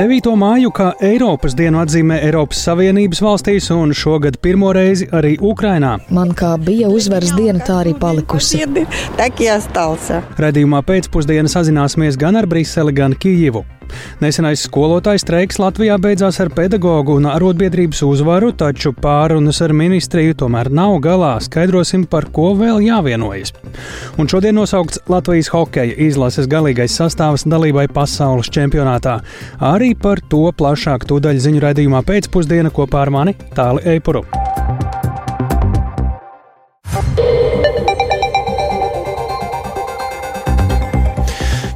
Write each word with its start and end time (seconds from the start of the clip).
9. 0.00 0.30
māju 0.32 0.70
kā 0.72 0.86
Eiropas 1.04 1.52
dienu 1.52 1.76
atzīmē 1.82 2.22
Eiropas 2.24 2.62
Savienības 2.64 3.18
valstīs 3.20 3.66
un 3.74 3.90
šogad 3.92 4.38
pirmo 4.40 4.70
reizi 4.72 5.04
arī 5.12 5.34
Ukrainā. 5.44 5.90
Man 6.08 6.32
kā 6.32 6.54
bija 6.56 6.88
uzvaras 6.88 7.34
diena, 7.36 7.60
tā 7.60 7.82
arī 7.82 7.92
palikusi. 8.00 8.62
Redījumā 10.46 10.80
pēcpusdienā 10.88 11.52
sazināsimies 11.52 12.16
gan 12.16 12.40
ar 12.40 12.48
Briseli, 12.48 12.96
gan 12.96 13.12
Kijivu. 13.12 13.66
Nesenais 14.20 14.64
skolotājs 14.66 15.24
streiks 15.24 15.60
Latvijā 15.62 15.96
beidzās 16.00 16.40
ar 16.42 16.50
pedagoģu 16.54 17.16
un 17.20 17.28
arotbiedrības 17.30 18.02
uzvaru, 18.06 18.52
taču 18.56 18.92
pārunas 18.96 19.60
ar 19.64 19.74
ministriju 19.76 20.36
tomēr 20.42 20.70
nav 20.74 20.98
galā. 21.04 21.32
Skaidrosim, 21.44 22.06
par 22.10 22.28
ko 22.34 22.52
vēl 22.58 22.82
jāvienojas. 22.86 23.54
Un 24.18 24.30
šodien 24.30 24.58
nosaukts 24.58 25.02
Latvijas 25.10 25.50
hokeja 25.54 25.96
izlases 26.08 26.50
galīgais 26.50 26.96
sastāvs 27.00 27.46
dalībai 27.48 27.88
pasaules 27.94 28.52
čempionātā. 28.52 29.20
Arī 29.72 29.94
par 29.94 30.22
to 30.30 30.46
plašāk 30.56 31.08
tūdaļ 31.10 31.42
ziņu 31.46 31.66
raidījumā 31.66 32.04
pēcpusdiena 32.06 32.74
kopā 32.74 33.06
ar 33.06 33.14
mani 33.14 33.36
Tāli 33.56 33.86
Eipuru. 33.96 34.26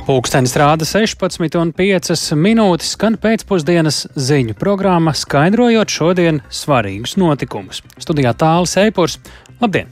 Pūkstens 0.04 0.52
rāda 0.60 0.84
16,5 0.84 2.36
minūtes, 2.36 2.90
skan 2.92 3.14
pēcpusdienas 3.16 4.02
ziņu 4.20 4.52
programma, 4.60 5.14
skaidrojot 5.16 5.88
šodien 5.88 6.42
svarīgus 6.52 7.14
notikumus. 7.16 7.80
Studijā 8.04 8.34
tālāk 8.36 8.74
Eipurs. 8.82 9.16
Labdien! 9.62 9.88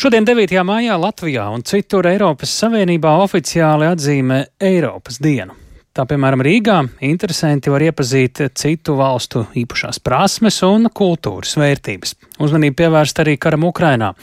Šodien, 0.00 0.24
9. 0.24 0.56
maijā, 0.64 0.96
Latvijā 0.96 1.44
un 1.52 1.60
citur 1.60 2.08
Eiropas 2.08 2.56
Savienībā 2.62 3.12
oficiāli 3.20 3.90
atzīmē 3.92 4.38
Eiropas 4.64 5.20
dienu. 5.20 5.58
Tā 5.92 6.06
piemēram, 6.08 6.40
Rīgā 6.40 6.78
interesanti 7.04 7.68
var 7.68 7.82
iepazīt 7.84 8.40
citu 8.56 8.94
valstu 8.96 9.42
īpašās 9.60 9.98
prasmes 10.00 10.62
un 10.64 10.88
kultūras 10.88 11.52
vērtības. 11.60 12.14
Uzmanību 12.40 12.78
pievērst 12.78 13.20
arī 13.20 13.34
karam 13.36 13.66
Ukrainā. 13.68 14.14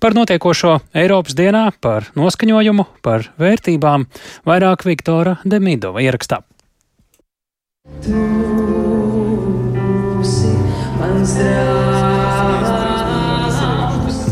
Par 0.00 0.16
notiekošo 0.16 0.78
Eiropas 0.96 1.36
dienā, 1.36 1.66
par 1.84 2.08
noskaņojumu, 2.16 2.86
par 3.04 3.28
vērtībām 3.36 4.08
vairāk 4.48 4.86
Viktora 4.88 5.36
Demidova 5.44 6.00
ierakstā. 6.00 6.40
Tu 8.00 8.16
esi 10.24 10.56
mans 10.96 11.36
draugs. 11.36 11.79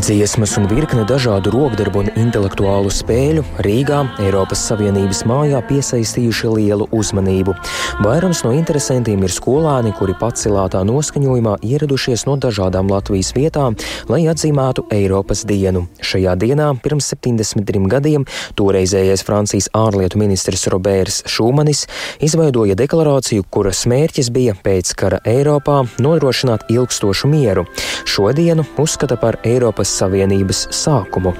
Dziesmas 0.09 0.55
un 0.57 0.65
virkne 0.65 1.03
dažādu 1.05 1.51
rokdarbu 1.53 1.99
un 2.01 2.07
intelektuālu 2.17 2.89
spēļu 2.89 3.43
Rīgā, 3.61 3.99
Eiropas 4.25 4.63
Savienības 4.65 5.19
mājā 5.29 5.59
piesaistījuši 5.69 6.49
lielu 6.49 6.87
uzmanību. 6.97 7.53
Vairums 8.01 8.41
no 8.41 8.49
interesantiem 8.57 9.21
ir 9.21 9.29
skolēni, 9.29 9.91
kuri 9.93 10.15
pacilātā 10.17 10.81
noskaņojumā 10.89 11.59
ieradušies 11.61 12.25
no 12.25 12.39
dažādām 12.41 12.89
Latvijas 12.89 13.29
vietām, 13.37 13.77
lai 14.09 14.23
atzīmētu 14.31 14.87
Eiropas 14.97 15.43
dienu. 15.45 15.85
Šajā 16.01 16.33
dienā 16.41 16.71
pirms 16.81 17.11
73 17.13 17.85
gadiem 17.93 18.25
toreizējais 18.57 19.25
Francijas 19.29 19.69
ārlietu 19.77 20.23
ministrs 20.23 20.65
Roberts 20.73 21.21
Šūmanis 21.29 21.83
izveidoja 22.25 22.73
deklarāciju, 22.81 23.45
kuras 23.53 23.85
mērķis 23.85 24.33
bija 24.33 24.57
pēc 24.57 24.95
kara 24.97 25.21
Eiropā 25.21 25.83
nodrošināt 26.01 26.65
ilgstošu 26.73 27.29
mieru. 27.29 27.69
Šodienu 28.09 28.65
uzskata 28.81 29.21
par 29.21 29.37
Eiropas 29.45 29.98
Savienības 29.99 30.67
sākumu. 30.75 31.35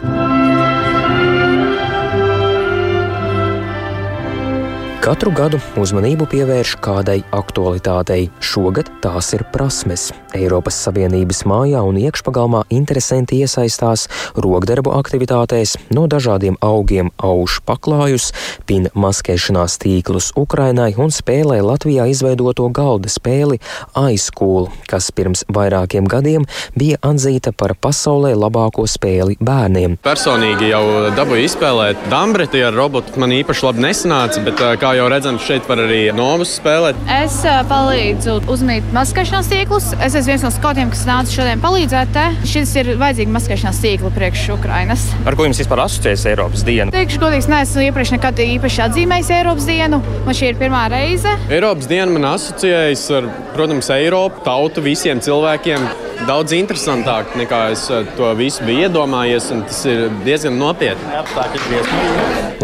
Katru 5.09 5.31
gadu 5.33 5.57
uzmanību 5.81 6.27
pievērš 6.29 6.75
kādai 6.85 7.23
aktualitātei. 7.33 8.27
Šogad 8.45 8.91
tās 9.01 9.31
ir 9.33 9.41
prasmes. 9.49 10.11
Eiropas 10.37 10.75
Savienības 10.83 11.39
mājā 11.49 11.79
un 11.81 11.97
iekšpagalmā 11.97 12.59
interesanti 12.69 13.39
iesaistās 13.41 14.03
rokdarbu 14.37 14.93
aktivitātēs, 14.93 15.73
no 15.97 16.03
dažādiem 16.05 16.59
augiem 16.61 17.09
auž 17.17 17.57
paklājus, 17.65 18.27
pin 18.69 18.85
maskēšanās 18.93 19.79
tīklus 19.81 20.27
Ukrainai 20.37 20.91
un 21.01 21.09
spēlē 21.09 21.57
Latvijā 21.65 22.05
izveidoto 22.11 22.67
galda 22.69 23.09
spēli 23.09 23.57
aizskūlu, 23.97 24.69
kas 24.93 25.09
pirms 25.09 25.41
vairākiem 25.49 26.05
gadiem 26.05 26.45
bija 26.77 27.01
atzīta 27.09 27.55
par 27.57 27.73
pasaulē 27.73 28.35
labāko 28.37 28.85
spēli 28.85 29.39
bērniem. 29.41 29.97
Personīgi 30.05 30.69
jau 30.69 30.85
dabūju 31.17 31.49
izspēlēt 31.49 32.05
dambreti 32.13 32.61
ar 32.61 32.77
robotu. 32.77 33.17
Man 33.17 33.33
īpaši 33.41 33.69
labi 33.71 33.87
nesanāca, 33.89 34.45
bet 34.45 34.61
kā 34.77 34.98
jau 34.99 35.07
redzams, 35.11 35.43
šeit 35.47 35.67
var 35.69 35.79
arī 35.85 35.99
novus 36.15 36.55
spēlēt. 36.59 36.97
Es 37.19 37.37
palīdzu 37.69 38.39
uzmīt 38.51 38.87
maskēšanās 38.95 39.49
tīklus. 39.51 39.91
Es 39.97 40.17
esmu 40.17 40.33
viens 40.33 40.43
no 40.43 40.51
skautiem, 40.53 40.91
kas 40.91 41.05
nāca 41.07 41.33
šodien 41.33 41.63
palīdzēt. 41.63 42.11
Te. 42.15 42.25
Šis 42.49 42.73
ir 42.81 42.91
vajadzīgs 42.99 43.33
maskēšanās 43.35 43.81
tīkls 43.83 44.15
priekš 44.17 44.45
Ukrainas. 44.57 45.05
Ar 45.29 45.37
ko 45.39 45.47
jums 45.47 45.61
vispār 45.61 45.83
asociējas 45.85 46.25
Eiropas 46.33 46.65
diena? 46.67 46.93
Teikšu, 46.95 47.21
godīgi, 47.21 47.51
neesmu 47.53 47.85
iepriekš 47.87 48.15
nekad 48.17 48.43
īpaši 48.45 48.85
atzīmējis 48.89 49.33
Eiropas 49.39 49.69
dienu. 49.69 50.01
Man 50.27 50.39
šī 50.41 50.51
ir 50.51 50.59
pirmā 50.59 50.83
reize. 50.91 51.37
Eiropas 51.53 51.89
diena 51.91 52.11
man 52.15 52.31
asociējas 52.33 53.07
ar, 53.19 53.31
protams, 53.55 53.91
Eiropu, 53.95 54.43
tautu, 54.47 54.83
visiem 54.85 55.21
cilvēkiem 55.23 56.08
daudz 56.27 56.53
interesantāk 56.57 57.35
nekā 57.39 57.59
es 57.73 57.85
to 58.17 58.31
visu 58.37 58.65
biju 58.67 58.87
iedomājies. 58.87 59.49
Tas 59.69 59.81
ir 59.89 60.07
diezgan 60.25 60.57
nopietni. 60.59 61.05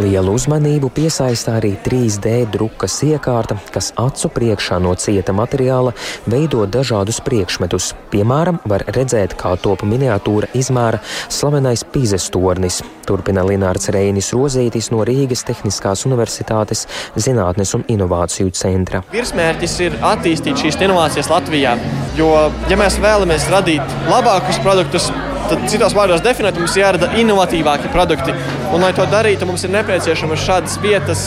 Lielu 0.01 0.33
uzmanību 0.35 0.89
piesaista 0.95 1.55
arī 1.59 1.75
3D 1.85 2.35
drukas 2.51 2.97
iekārta, 3.07 3.57
kas 3.71 3.93
acu 3.99 4.31
priekšā 4.35 4.79
no 4.83 4.91
cieta 4.99 5.35
materiāla 5.35 5.95
veido 6.27 6.65
dažādus 6.67 7.21
priekšmetus. 7.23 7.93
Piemēram, 8.11 8.59
var 8.67 8.83
redzēt, 8.97 9.37
kā 9.39 9.55
top 9.61 9.85
miniatūra 9.87 10.51
izmēra 10.57 10.99
slavenais 11.29 11.85
Pīzes 11.93 12.27
tornis. 12.33 12.81
Turpina 13.05 13.43
Linārs 13.45 13.87
Reinis 13.93 14.31
Rozītis 14.33 14.89
no 14.91 15.03
Rīgas 15.05 15.45
Tehniskās 15.47 16.05
Universitātes 16.09 16.85
Zinātnes 17.15 17.75
un 17.77 17.85
Inovāciju 17.91 18.51
centra. 18.57 19.03
Virsmērķis 19.13 19.77
ir 19.85 19.97
attīstīt 20.01 20.63
šīs 20.63 20.79
inovācijas 20.87 21.29
Latvijā, 21.29 21.75
jo, 22.17 22.31
ja 22.71 22.79
mēs 22.81 22.97
vēlamies 23.03 23.44
radīt 23.51 23.95
labākus 24.09 24.59
produktus, 24.63 25.09
tad 25.49 25.65
citos 25.71 25.95
vārdos 25.95 26.23
definēt, 26.25 26.57
mums 26.59 26.75
jārada 26.77 27.11
inovatīvāki 27.19 27.91
produkti. 27.93 28.35
Un, 28.73 28.81
lai 28.81 28.91
to 28.97 29.05
darītu, 29.09 29.47
mums 29.47 29.63
ir 29.65 29.73
nepieciešamas 29.75 30.41
šādas 30.45 30.79
vietas, 30.83 31.25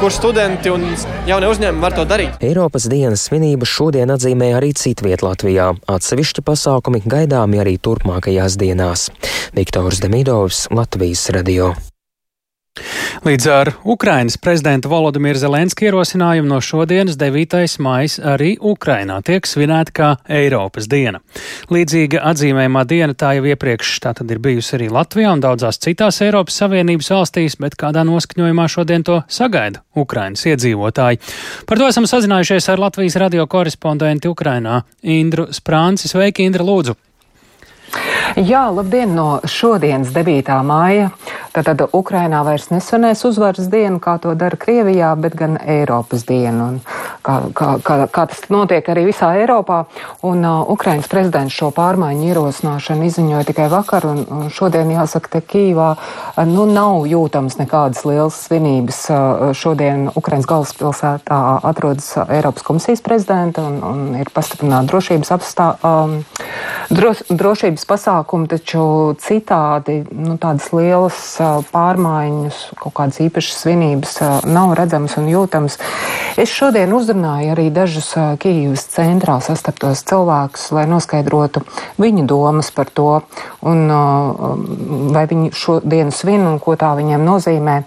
kur 0.00 0.12
studenti 0.14 0.72
un 0.72 0.84
jaunie 1.28 1.50
uzņēmumi 1.50 1.84
var 1.84 1.96
to 1.96 2.06
darīt. 2.08 2.40
Eiropas 2.44 2.88
dienas 2.90 3.28
svinības 3.28 3.70
šodien 3.76 4.10
atzīmē 4.14 4.52
arī 4.58 4.72
citviet 4.76 5.24
Latvijā. 5.26 5.70
Atsevišķi 5.90 6.44
pasākumi 6.46 7.04
gaidāmi 7.06 7.62
arī 7.62 7.78
turpmākajās 7.78 8.58
dienās. 8.60 9.08
Viktors 9.56 10.02
Demidovs, 10.02 10.66
Latvijas 10.74 11.28
radio. 11.34 11.72
Līdz 13.20 13.46
ar 13.52 13.68
Ukrainas 13.84 14.38
prezidenta 14.40 14.88
Volodimira 14.88 15.38
Zelenska 15.38 15.84
ierosinājumu 15.84 16.48
no 16.48 16.60
šodienas 16.64 17.18
9. 17.20 17.56
maija 17.84 18.30
arī 18.32 18.54
Ukrainā 18.56 19.18
tiek 19.26 19.44
svinēta 19.44 19.92
kā 19.92 20.08
Eiropas 20.38 20.86
diena. 20.88 21.20
Līdzīga 21.68 22.22
atzīmējumā 22.30 22.86
diena 22.88 23.16
tā 23.18 23.34
jau 23.36 23.44
iepriekš 23.50 23.98
tātad 24.06 24.32
ir 24.32 24.40
bijusi 24.40 24.78
arī 24.78 24.88
Latvijā 24.94 25.34
un 25.36 25.44
daudzās 25.44 25.82
citās 25.84 26.22
Eiropas 26.24 26.62
Savienības 26.62 27.12
valstīs, 27.12 27.58
bet 27.60 27.76
kādā 27.76 28.06
noskaņojumā 28.08 28.68
šodien 28.72 29.04
to 29.04 29.20
sagaida 29.28 29.84
Ukrainas 29.92 30.46
iedzīvotāji. 30.48 31.20
Par 31.68 31.82
to 31.82 31.92
esam 31.92 32.08
sazinājušies 32.08 32.72
ar 32.72 32.86
Latvijas 32.86 33.20
radio 33.20 33.44
korespondenti 33.50 34.32
Ukrainā 34.32 34.80
Indru 35.02 35.50
Sprānci. 35.52 36.08
Sveiki, 36.08 36.48
Indra, 36.48 36.64
lūdzu! 36.64 36.96
Jā, 38.38 38.68
labdien 38.70 39.10
no 39.16 39.40
šodienas 39.42 40.12
9. 40.14 40.52
māja. 40.62 41.08
Tātad 41.50 41.82
Ukrainā 41.90 42.44
vairs 42.46 42.68
nesvinēs 42.70 43.24
uzvaras 43.26 43.66
dienu, 43.72 43.98
kā 43.98 44.20
to 44.22 44.36
dara 44.38 44.54
Krievijā, 44.54 45.08
bet 45.18 45.34
gan 45.34 45.56
Eiropas 45.58 46.22
dienu. 46.28 46.68
Un 46.68 46.76
kā, 47.26 47.40
kā, 47.50 47.72
kā, 47.82 47.96
kā 48.06 48.26
tas 48.30 48.44
notiek 48.52 48.86
arī 48.92 49.08
visā 49.08 49.32
Eiropā. 49.40 49.80
Un 50.22 50.44
uh, 50.46 50.62
Ukrainas 50.70 51.08
prezidents 51.10 51.56
šo 51.56 51.72
pārmaiņu 51.74 52.28
ierosināšanu 52.28 53.08
izziņoja 53.08 53.48
tikai 53.48 53.66
vakar, 53.72 54.06
un, 54.06 54.22
un 54.30 54.52
šodien 54.54 54.92
jāsaka, 54.94 55.32
te 55.34 55.42
Kīvā 55.50 55.88
uh, 55.96 56.44
nu, 56.46 56.68
nav 56.70 57.08
jūtams 57.10 57.58
nekādas 57.58 58.04
lielas 58.06 58.38
svinības. 58.46 59.02
Uh, 59.10 59.50
šodien 59.58 60.06
Ukrainas 60.14 60.46
galvaspilsētā 60.50 61.40
atrodas 61.66 62.12
Eiropas 62.28 62.62
komisijas 62.66 63.02
prezidenta 63.02 63.66
un, 63.66 63.82
un 63.82 64.06
ir 64.22 64.30
pastiprināta 64.34 64.92
drošības, 64.94 65.34
apstā, 65.34 65.72
um, 65.82 66.20
dros, 66.94 67.26
drošības 67.26 67.90
pasākumi, 68.20 68.48
taču 68.48 69.14
citādi 69.18 70.04
nu, 70.12 70.36
tādas 70.38 70.70
lielas 70.72 71.38
pārmaiņas, 71.72 72.74
kaut 72.78 72.94
kādas 72.94 73.20
īpašas 73.20 73.62
svinības 73.62 74.20
nav 74.44 74.74
redzamas 74.74 75.16
un 75.16 75.28
jūtamas. 75.28 75.78
Es 76.36 76.50
šodien 76.50 76.92
uzrunāju 76.92 77.54
arī 77.54 77.70
dažus 77.70 78.12
Kīivas 78.40 78.86
centrā 78.92 79.40
sastaptos 79.40 80.04
cilvēkus, 80.04 80.70
lai 80.72 80.86
noskaidrotu 80.86 81.64
viņu 81.98 82.26
domas 82.26 82.70
par 82.70 82.90
to, 82.92 83.22
un 83.62 83.88
vai 85.14 85.26
viņi 85.26 85.52
šo 85.52 85.80
dienu 85.82 86.12
svin 86.12 86.46
un 86.46 86.58
ko 86.60 86.76
tā 86.76 86.94
viņiem 86.98 87.24
nozīmē. 87.24 87.82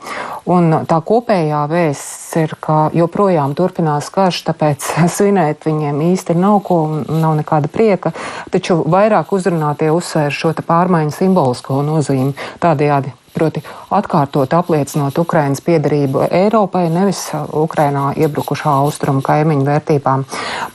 Un 0.54 0.84
tā 0.90 1.00
kopējā 1.00 1.64
vēsts 1.72 2.23
ir, 2.40 2.56
ka 2.60 2.90
joprojām 2.96 3.56
turpinās 3.58 4.10
karš, 4.14 4.44
tāpēc 4.50 4.92
svinēt 5.16 5.68
viņiem 5.70 6.04
īsti 6.12 6.38
nav 6.38 6.62
ko, 6.68 6.80
nav 7.08 7.38
nekāda 7.42 7.72
prieka, 7.72 8.14
taču 8.54 8.82
vairāk 8.84 9.34
uzrunātie 9.36 9.92
uzsver 9.94 10.32
šo 10.34 10.54
pārmaiņu 10.64 11.18
simbolisko 11.18 11.82
nozīmi 11.86 12.34
tādējādi 12.64 13.14
proti 13.34 13.64
atkārtot 13.92 14.54
apliecinot 14.54 15.18
Ukrainas 15.18 15.62
piedarību 15.66 16.28
Eiropai, 16.30 16.86
nevis 16.94 17.24
Ukrainā 17.50 18.12
iebrukušā 18.18 18.76
austrumu 18.84 19.24
kaimiņu 19.26 19.66
vērtībām. 19.70 20.26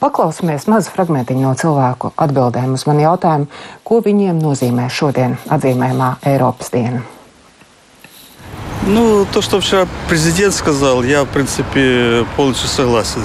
Paklausamies 0.01 0.67
mazu 0.71 0.95
fragmentiņu 0.95 1.47
no 1.47 1.55
cilvēku 1.59 2.13
atbildēm 2.17 2.75
uz 2.75 2.87
manu 2.91 3.07
jautājumu, 3.07 3.53
ko 3.85 4.03
viņiem 4.09 4.43
nozīmē 4.43 4.89
šodien 4.91 5.39
atzīmējumā 5.55 6.17
Eiropas 6.33 6.75
diena. 6.75 7.18
Ну, 8.87 9.27
то, 9.33 9.43
что 9.43 9.61
вчера 9.61 9.87
президент 10.09 10.55
сказал, 10.55 11.03
я, 11.03 11.25
в 11.25 11.29
принципе, 11.29 12.25
полностью 12.37 12.69
согласен. 12.69 13.23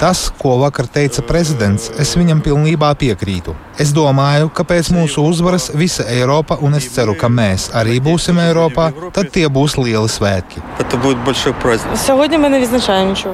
Tas, 0.00 0.26
ko 0.38 0.58
vakar 0.60 0.86
teica 0.86 1.22
prezidents, 1.24 1.88
es 1.98 2.14
viņam 2.20 2.42
pilnībā 2.44 2.90
piekrītu. 3.00 3.54
Es 3.74 3.90
domāju, 3.90 4.52
ka 4.54 4.62
pēc 4.62 4.92
mūsu 4.94 5.24
uzvaras 5.26 5.70
visa 5.74 6.04
Eiropa, 6.06 6.54
un 6.62 6.76
es 6.78 6.84
ceru, 6.94 7.16
ka 7.18 7.26
mēs 7.26 7.72
arī 7.74 7.96
būsim 7.98 8.36
Eiropā, 8.38 8.92
tad 9.16 9.32
tie 9.34 9.48
būs 9.50 9.74
lieli 9.80 10.06
svētki. 10.06 10.62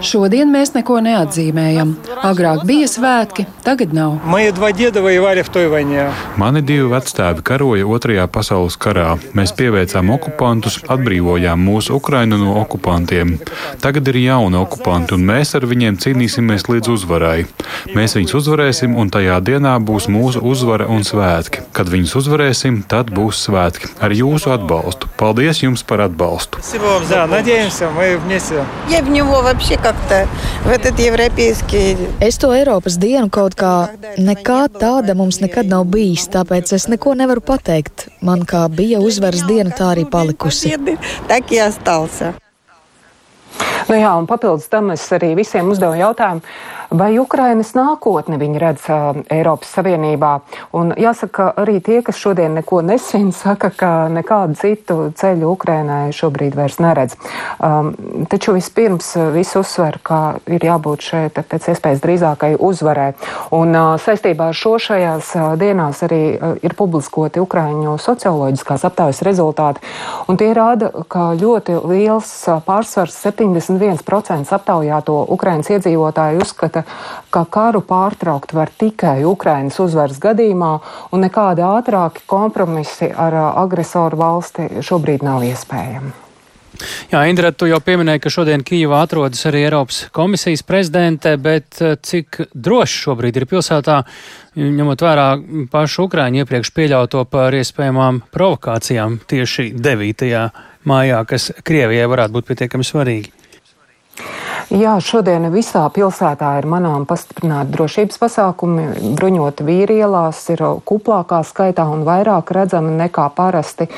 Šodien 0.00 0.48
mēs 0.48 0.72
neko 0.72 0.96
neatzīmējam. 1.04 1.92
Agrāk 2.24 2.64
bija 2.68 2.88
svētki, 2.88 3.44
tagad 3.66 3.92
nav. 3.96 4.16
Mani 6.40 6.64
divi 6.64 6.88
vecstāvi 6.88 7.44
karoja 7.44 7.90
Otrajā 7.90 8.24
pasaules 8.32 8.78
karā. 8.80 9.18
Mēs 9.36 9.52
pieveicām 9.58 10.14
okupantus, 10.16 10.80
atbrīvojām 10.88 11.60
mūsu 11.68 11.98
Ukrainu 12.00 12.40
no 12.40 12.56
okupantiem. 12.62 13.36
Tagad 13.84 14.08
ir 14.08 14.22
jauni 14.24 14.56
okupanti, 14.62 15.18
un 15.18 15.28
mēs 15.28 15.39
ar 15.56 15.64
viņiem 15.70 15.96
cīnīsimies 16.02 16.66
līdz 16.68 16.90
uzvarai. 16.92 17.46
Mēs 17.96 18.16
viņus 18.18 18.34
uzvarēsim, 18.40 18.96
un 19.00 19.08
tajā 19.12 19.38
dienā 19.44 19.72
būs 19.80 20.08
mūsu 20.12 20.42
uzvara 20.44 20.88
un 20.92 21.06
svētki. 21.06 21.64
Kad 21.76 21.88
viņus 21.92 22.12
uzvarēsim, 22.20 22.82
tad 22.90 23.12
būs 23.14 23.40
svētki 23.46 23.88
ar 24.04 24.12
jūsu 24.14 24.52
atbalstu. 24.52 25.08
Paldies 25.20 25.62
jums 25.62 25.84
par 25.86 26.04
atbalstu! 26.04 26.60
Es 32.20 32.38
to 32.42 32.52
Eiropas 32.56 32.98
dienu 33.00 33.32
kaut 33.32 33.56
kā 33.56 33.74
nekā 34.20 34.60
tāda 34.76 35.16
mums 35.16 35.40
nekad 35.40 35.70
nav 35.72 35.88
bijis, 35.88 36.28
tāpēc 36.34 36.74
es 36.76 36.90
neko 36.92 37.16
nevaru 37.16 37.40
pateikt. 37.40 38.10
Man 38.20 38.44
kā 38.44 38.66
bija 38.68 39.00
uzvaras 39.00 39.46
diena, 39.48 39.72
tā 39.72 39.94
arī 39.94 40.04
palikusi. 40.04 40.76
Nu 43.90 43.96
jā, 43.98 44.10
un 44.14 44.26
papildus 44.30 44.68
tam 44.70 44.92
es 44.94 45.02
arī 45.10 45.32
visiem 45.34 45.66
uzdevu 45.66 45.96
jautājumu, 45.98 46.44
vai 46.94 47.08
Ukrainas 47.18 47.72
nākotni 47.74 48.36
viņi 48.38 48.60
redz 48.62 48.84
uh, 48.86 49.16
Eiropas 49.34 49.72
Savienībā. 49.74 50.28
Un 50.78 50.92
jāsaka, 50.94 51.48
arī 51.58 51.80
tie, 51.82 51.96
kas 52.06 52.20
šodien 52.22 52.54
neko 52.54 52.84
nesvin, 52.86 53.32
saka, 53.42 53.72
ka 53.74 53.90
nekādu 54.14 54.54
citu 54.60 54.96
ceļu 55.18 55.48
Ukrainai 55.50 56.12
šobrīd 56.14 56.54
vairs 56.54 56.78
neredz. 56.78 57.16
Um, 57.58 57.90
taču 58.30 58.54
vispirms 58.54 59.08
viss 59.34 59.58
uzsver, 59.58 59.98
ka 60.06 60.38
ir 60.46 60.68
jābūt 60.68 61.08
šeit 61.08 61.42
pēc 61.50 61.72
iespējas 61.74 62.04
drīzākai 62.06 62.52
uzvarai. 62.62 63.08
Un 63.58 63.74
uh, 63.74 63.96
saistībā 63.98 64.52
ar 64.52 64.60
šo 64.60 64.76
šajās 64.86 65.32
uh, 65.34 65.48
dienās 65.58 66.04
arī 66.06 66.20
uh, 66.36 66.54
ir 66.62 66.78
publiskoti 66.78 67.42
Ukraiņu 67.42 67.98
socioloģiskās 68.06 68.86
aptaujas 68.86 69.24
rezultāti. 69.26 69.82
Un 70.30 70.38
tie 70.38 70.52
rāda, 70.54 70.94
ka 71.10 71.32
ļoti 71.42 71.82
liels 71.90 72.30
uh, 72.46 72.62
pārsvars 72.62 73.18
70 73.26 73.79
51% 73.80 74.54
aptaujāto 74.56 75.16
Ukrainas 75.34 75.70
iedzīvotāju 75.72 76.44
uzskata, 76.44 76.84
ka 77.32 77.44
karu 77.50 77.82
pārtraukt 77.86 78.54
var 78.56 78.72
tikai 78.78 79.20
Ukrainas 79.28 79.80
uzvaras 79.82 80.20
gadījumā, 80.22 80.72
un 81.12 81.26
nekādi 81.26 81.66
ātrāki 81.66 82.26
kompromisi 82.30 83.10
ar 83.10 83.36
agresoru 83.50 84.20
valsti 84.20 84.70
šobrīd 84.84 85.24
nav 85.26 85.46
iespējami. 85.48 86.18
Jā, 87.10 87.24
Indra, 87.28 87.50
tu 87.52 87.68
jau 87.68 87.80
pieminēji, 87.84 88.22
ka 88.24 88.32
šodien 88.32 88.62
Kijavā 88.66 89.02
atrodas 89.04 89.42
arī 89.48 89.64
Eiropas 89.66 90.04
komisijas 90.16 90.62
prezidente, 90.66 91.34
bet 91.42 91.80
cik 92.06 92.40
droši 92.54 93.02
šobrīd 93.04 93.40
ir 93.40 93.46
pilsētā, 93.50 93.98
ņemot 94.60 95.04
vērā 95.04 95.26
pašu 95.72 96.06
Ukraiņu 96.08 96.44
iepriekš 96.44 96.72
pieļauto 96.76 97.24
par 97.30 97.56
iespējamām 97.58 98.22
provokācijām 98.32 99.20
tieši 99.30 99.70
9. 99.76 100.32
mājā, 100.88 101.20
kas 101.28 101.50
Krievijai 101.66 102.08
varētu 102.10 102.38
būt 102.38 102.50
pietiekami 102.52 102.86
svarīgi? 102.86 103.39
Jā, 104.70 104.92
šodien 105.02 105.48
visā 105.50 105.80
pilsētā 105.90 106.52
ir 106.60 106.66
manām 106.70 107.02
pastiprināti 107.02 107.72
drošības 107.74 108.20
pasākumi. 108.22 108.84
Bruņoti 109.18 109.64
vīri 109.66 109.96
ielās 109.98 110.44
ir 110.54 110.60
kuplākā 110.86 111.40
skaitā 111.42 111.88
un 111.90 112.04
vairāk 112.06 112.52
redzami 112.54 112.92
nekā 113.00 113.24
parasti. 113.34 113.88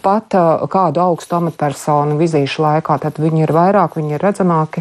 Pat 0.00 0.32
kādu 0.72 1.02
augstu 1.04 1.36
amatpersonu 1.36 2.16
vizīšu 2.16 2.64
laikā, 2.64 2.96
tad 3.02 3.20
viņi 3.20 3.44
ir 3.44 3.52
vairāk, 3.52 3.98
viņi 4.00 4.16
ir 4.16 4.24
redzamāki. 4.24 4.80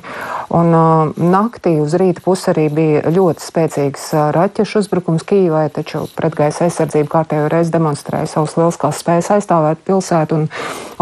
Un 0.56 0.72
uh, 0.72 1.12
naktī 1.20 1.76
uz 1.84 1.98
rīta 2.00 2.24
pusi 2.24 2.48
arī 2.54 2.70
bija 2.72 3.04
ļoti 3.12 3.44
spēcīgs 3.44 4.08
raķešu 4.38 4.86
uzbrukums 4.86 5.28
Kīvai, 5.28 5.66
taču 5.76 6.06
pretgaisa 6.16 6.70
aizsardzība 6.70 7.12
kārtējo 7.18 7.52
reizi 7.52 7.76
demonstrēja 7.76 8.32
savus 8.38 8.56
lieliskās 8.56 9.04
spējas 9.04 9.34
aizstāvēt 9.36 9.84
pilsētu. 9.84 10.40
Un, 10.40 10.48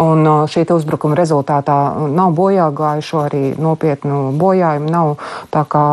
un 0.02 0.50
šī 0.50 0.66
uzbrukuma 0.74 1.22
rezultātā 1.22 1.78
nav 2.18 2.34
bojā 2.34 2.72
gājušo 2.74 3.24
arī 3.28 3.46
nopietnu 3.62 4.39
bojājumi 4.40 4.92
nav. 4.94 5.18
Tā 5.54 5.66
kā 5.70 5.84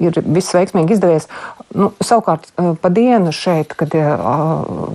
ir 0.00 0.20
viss 0.24 0.54
veiksmīgi 0.56 0.96
izdevies. 0.96 1.28
Nu, 1.76 1.90
savukārt 2.00 2.48
pa 2.80 2.88
dienu 2.92 3.32
šeit, 3.34 3.74
kad, 3.76 3.92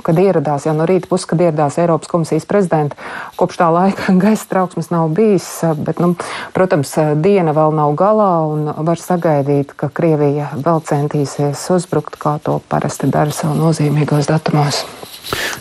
kad 0.05 0.21
ieradās 0.21 0.65
jau 0.65 0.73
no 0.73 0.87
rīta 0.89 1.09
puses, 1.11 1.27
kad 1.29 1.43
ieradās 1.43 1.77
Eiropas 1.81 2.09
komisijas 2.09 2.47
prezidenta, 2.49 2.97
kopš 3.37 3.59
tā 3.61 3.69
laika 3.73 4.15
gaisa 4.23 4.49
trauksmes 4.49 4.89
nav 4.93 5.11
bijis, 5.13 5.45
bet, 5.85 6.01
nu, 6.01 6.15
protams, 6.55 6.95
diena 7.21 7.53
vēl 7.53 7.77
nav 7.77 7.93
galā 7.99 8.31
un 8.49 8.71
var 8.87 9.01
sagaidīt, 9.01 9.75
ka 9.77 9.91
Krievija 9.93 10.49
vēl 10.57 10.81
centīsies 10.89 11.67
uzbrukt, 11.73 12.17
kā 12.21 12.39
to 12.43 12.57
parasti 12.71 13.11
dara 13.11 13.33
savu 13.33 13.59
nozīmīgos 13.59 14.31
datumos. 14.31 14.83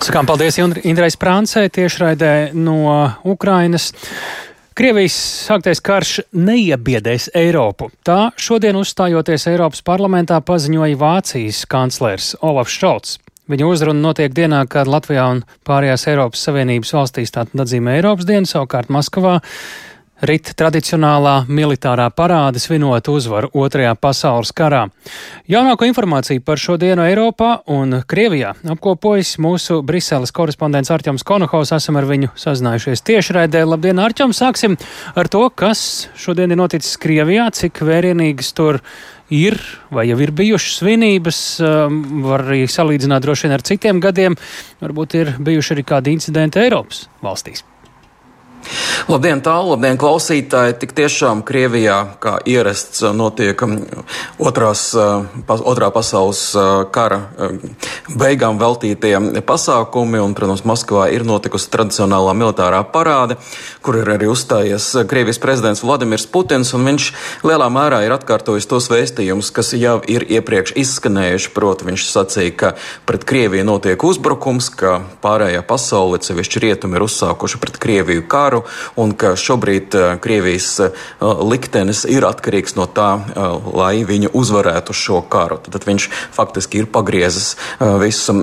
Sakām 0.03 0.27
paldies 0.27 0.59
Indrai 0.59 1.11
Sprāncei 1.13 1.71
tiešraidē 1.71 2.53
no 2.57 3.13
Ukrainas. 3.29 3.93
Krievijas 4.73 5.13
sāktais 5.45 5.83
karš 5.85 6.23
neiebiedēs 6.33 7.27
Eiropu. 7.37 7.91
Tā 8.09 8.31
šodien 8.41 8.79
uzstājoties 8.81 9.45
Eiropas 9.51 9.83
parlamentā 9.85 10.39
paziņoja 10.41 10.97
Vācijas 10.97 11.59
kanclers 11.69 12.31
Olafs 12.41 12.79
Šalts. 12.81 13.19
Viņa 13.53 13.69
uzruna 13.69 14.01
notiek 14.01 14.33
dienā, 14.33 14.63
kad 14.73 14.89
Latvijā 14.89 15.27
un 15.35 15.43
pārējās 15.69 16.07
Eiropas 16.09 16.45
Savienības 16.49 16.95
valstīs 16.97 17.35
tātad 17.35 17.67
atzīmē 17.67 17.99
Eiropas 17.99 18.25
dienu, 18.25 18.49
savukārt 18.49 18.89
Maskavā 18.89 19.43
rit 20.23 20.53
tradicionālā 20.59 21.43
militārā 21.51 22.07
parāde 22.15 22.61
svinot 22.63 23.09
uzvaru 23.11 23.51
Otrajā 23.59 23.95
pasaules 23.99 24.53
karā. 24.55 24.85
Jaunāko 25.51 25.89
informāciju 25.89 26.45
par 26.47 26.61
šo 26.63 26.77
dienu 26.81 27.03
Eiropā 27.05 27.57
un 27.75 27.99
Krievijā 28.09 28.53
apkopojas 28.75 29.35
mūsu 29.43 29.81
Briseles 29.87 30.35
korespondents 30.35 30.93
Arķoms 30.95 31.27
Konohaus. 31.27 31.75
Esam 31.75 31.99
ar 31.99 32.07
viņu 32.07 32.31
sazinājušies 32.39 33.03
tiešraidē. 33.09 33.65
Labdien, 33.67 33.99
Arķom! 34.03 34.35
Sāksim 34.37 34.79
ar 35.19 35.31
to, 35.33 35.43
kas 35.51 36.07
šodien 36.19 36.55
ir 36.55 36.61
noticis 36.61 36.95
Krievijā, 37.03 37.49
cik 37.59 37.83
vērienīgas 37.83 38.55
tur 38.55 38.79
ir 39.33 39.59
vai 39.91 40.07
jau 40.11 40.21
ir 40.23 40.35
bijušas 40.37 40.79
svinības, 40.83 41.43
um, 41.65 42.01
var 42.29 42.47
arī 42.47 42.67
salīdzināt 42.71 43.25
droši 43.25 43.49
vien 43.49 43.57
ar 43.59 43.67
citiem 43.67 44.05
gadiem. 44.05 44.39
Varbūt 44.85 45.19
ir 45.19 45.35
bijuši 45.43 45.77
arī 45.79 45.89
kādi 45.95 46.17
incidenti 46.19 46.63
Eiropas 46.63 47.07
valstīs. 47.25 47.65
Labdien, 49.11 49.41
tālu, 49.43 49.73
labdien, 49.75 49.97
klausītāji! 49.99 50.77
Tik 50.79 50.93
tiešām 50.95 51.43
Krievijā, 51.47 51.97
kā 52.23 52.37
ierasts, 52.47 53.03
notiek 53.17 53.59
um, 53.67 53.75
otrās, 54.39 54.85
uh, 54.95 55.27
otrā 55.59 55.89
pasaules 55.95 56.41
uh, 56.55 56.85
kara 56.95 57.19
um, 57.35 57.59
beigām 58.21 58.61
veltītie 58.61 59.17
pasākumi, 59.43 60.21
un, 60.23 60.37
protams, 60.39 60.63
Maskavā 60.69 61.09
ir 61.15 61.27
notikusi 61.27 61.71
tradicionālā 61.73 62.35
militārā 62.39 62.85
parāde, 62.95 63.39
kur 63.83 63.99
ir 63.99 64.13
arī 64.15 64.31
uzstājies 64.31 64.87
Krievijas 65.11 65.43
prezidents 65.43 65.83
Vladimirs 65.83 66.29
Putins, 66.31 66.71
un 66.77 66.87
viņš 66.87 67.11
lielā 67.49 67.69
mērā 67.75 68.05
ir 68.07 68.15
atkārtojis 68.15 68.71
tos 68.71 68.87
vēstījumus, 68.93 69.51
kas 69.55 69.75
jau 69.75 69.99
ir 70.07 70.29
iepriekš 70.29 70.77
izskanējuši. 70.79 71.51
Proti, 71.57 71.89
viņš 71.91 72.07
sacīja, 72.13 72.55
ka 72.55 72.73
pret 73.09 73.27
Krieviju 73.29 73.67
notiek 73.67 74.07
uzbrukums, 74.07 74.71
ka 74.79 75.01
pārējā 75.25 75.67
pasaule, 75.67 76.23
sevišķi 76.23 76.63
rietumi, 76.69 76.99
ir 76.99 77.07
uzsākuši 77.09 77.61
pret 77.63 77.83
Krieviju 77.83 78.25
kāru 78.31 78.52
karu 78.53 78.63
un 78.97 79.15
ka 79.17 79.35
šobrīd 79.37 79.95
Krievijas 80.21 80.81
liktenis 81.21 82.05
ir 82.09 82.27
atkarīgs 82.29 82.77
no 82.77 82.87
tā, 82.87 83.23
lai 83.73 84.05
viņu 84.05 84.33
uzvarētu 84.37 84.93
šo 84.93 85.23
karu. 85.33 85.59
Tad 85.65 85.87
viņš 85.87 86.09
faktiski 86.35 86.83
ir 86.83 86.91
pagriezis 86.93 87.57
visu 88.03 88.35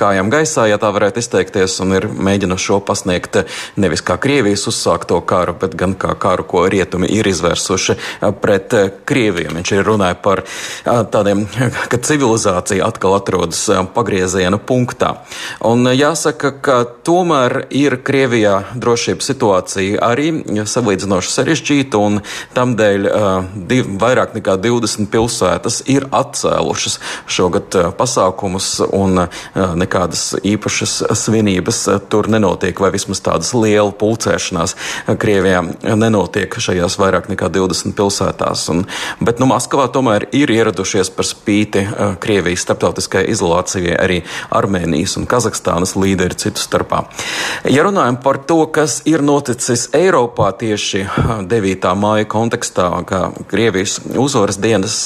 kājām 0.00 0.30
gaisā, 0.32 0.66
ja 0.70 0.78
tā 0.80 0.90
varētu 0.94 1.20
izteikties, 1.20 1.78
un 1.84 1.96
ir 1.98 2.08
mēģinājis 2.08 2.66
šo 2.70 2.80
pasniegt 2.80 3.42
nevis 3.80 4.04
kā 4.04 4.16
Krievijas 4.20 4.66
uzsākto 4.70 5.20
karu, 5.20 5.56
bet 5.60 5.76
gan 5.76 5.94
kā 5.94 6.14
karu, 6.18 6.46
ko 6.48 6.64
rietumi 6.70 7.10
ir 7.12 7.28
izvērsuši 7.28 7.98
pret 8.40 8.76
Krieviju. 9.08 9.54
Viņš 9.58 9.74
ir 9.76 9.86
runāja 9.86 10.16
par 10.22 10.44
tādiem, 10.84 11.44
ka 11.92 12.00
civilizācija 12.00 12.88
atkal 12.88 13.18
atrodas 13.18 13.66
pagrieziena 13.94 14.60
punktā. 14.60 15.16
Un 15.66 15.84
jāsaka, 15.92 16.54
ka 16.64 16.80
tomēr 17.04 17.66
ir 17.76 18.00
Krievijā 18.06 18.60
drošības 18.80 19.32
situācija 19.32 19.49
arī 19.50 20.28
salīdzinoši 20.68 21.32
sarežģīta, 21.34 22.00
un 22.00 22.20
tamdēļ 22.56 23.08
div, 23.70 23.90
vairāk 24.00 24.34
nekā 24.38 24.56
20 24.62 25.10
pilsētas 25.12 25.80
ir 25.90 26.06
atcēlušas 26.14 26.98
šogad 27.30 27.76
pasākumus, 27.98 28.72
un 28.94 29.26
nekādas 29.54 30.34
īpašas 30.46 30.96
svinības 31.18 31.82
tur 32.12 32.28
nenotiek, 32.32 32.80
vai 32.80 32.92
vismaz 32.94 33.22
tādas 33.24 33.52
liela 33.56 33.92
pulcēšanās 33.92 34.76
Krievijā 35.20 35.62
nenotiek 35.98 36.54
šajās 36.60 36.98
vairāk 37.00 37.30
nekā 37.32 37.50
20 37.52 37.96
pilsētās. 37.98 38.66
Un, 38.72 38.84
bet 39.20 39.40
nu, 39.42 39.48
Maskavā 39.50 39.88
tomēr 39.92 40.28
ir 40.36 40.52
ieradušies 40.54 41.12
par 41.14 41.26
spīti 41.28 41.84
Krievijas 42.22 42.64
starptautiskajai 42.66 43.30
izolācijai 43.34 43.96
arī 43.98 44.20
Armēnijas 44.54 45.16
un 45.20 45.28
Kazahstānas 45.30 45.96
līderi 45.98 46.38
citu 46.38 46.62
starpā. 46.62 47.04
Ja 47.70 47.84
runājam 47.86 48.20
par 48.22 48.40
to, 48.46 48.62
kas 48.72 49.00
ir 49.10 49.24
noticis 49.40 49.86
Eiropā 49.96 50.50
tieši 50.52 51.06
9. 51.48 51.86
māja 51.96 52.26
kontekstā, 52.28 52.90
kā 53.08 53.20
Krievijas 53.48 53.94
uzvaras 54.20 54.58
dienas, 54.60 54.98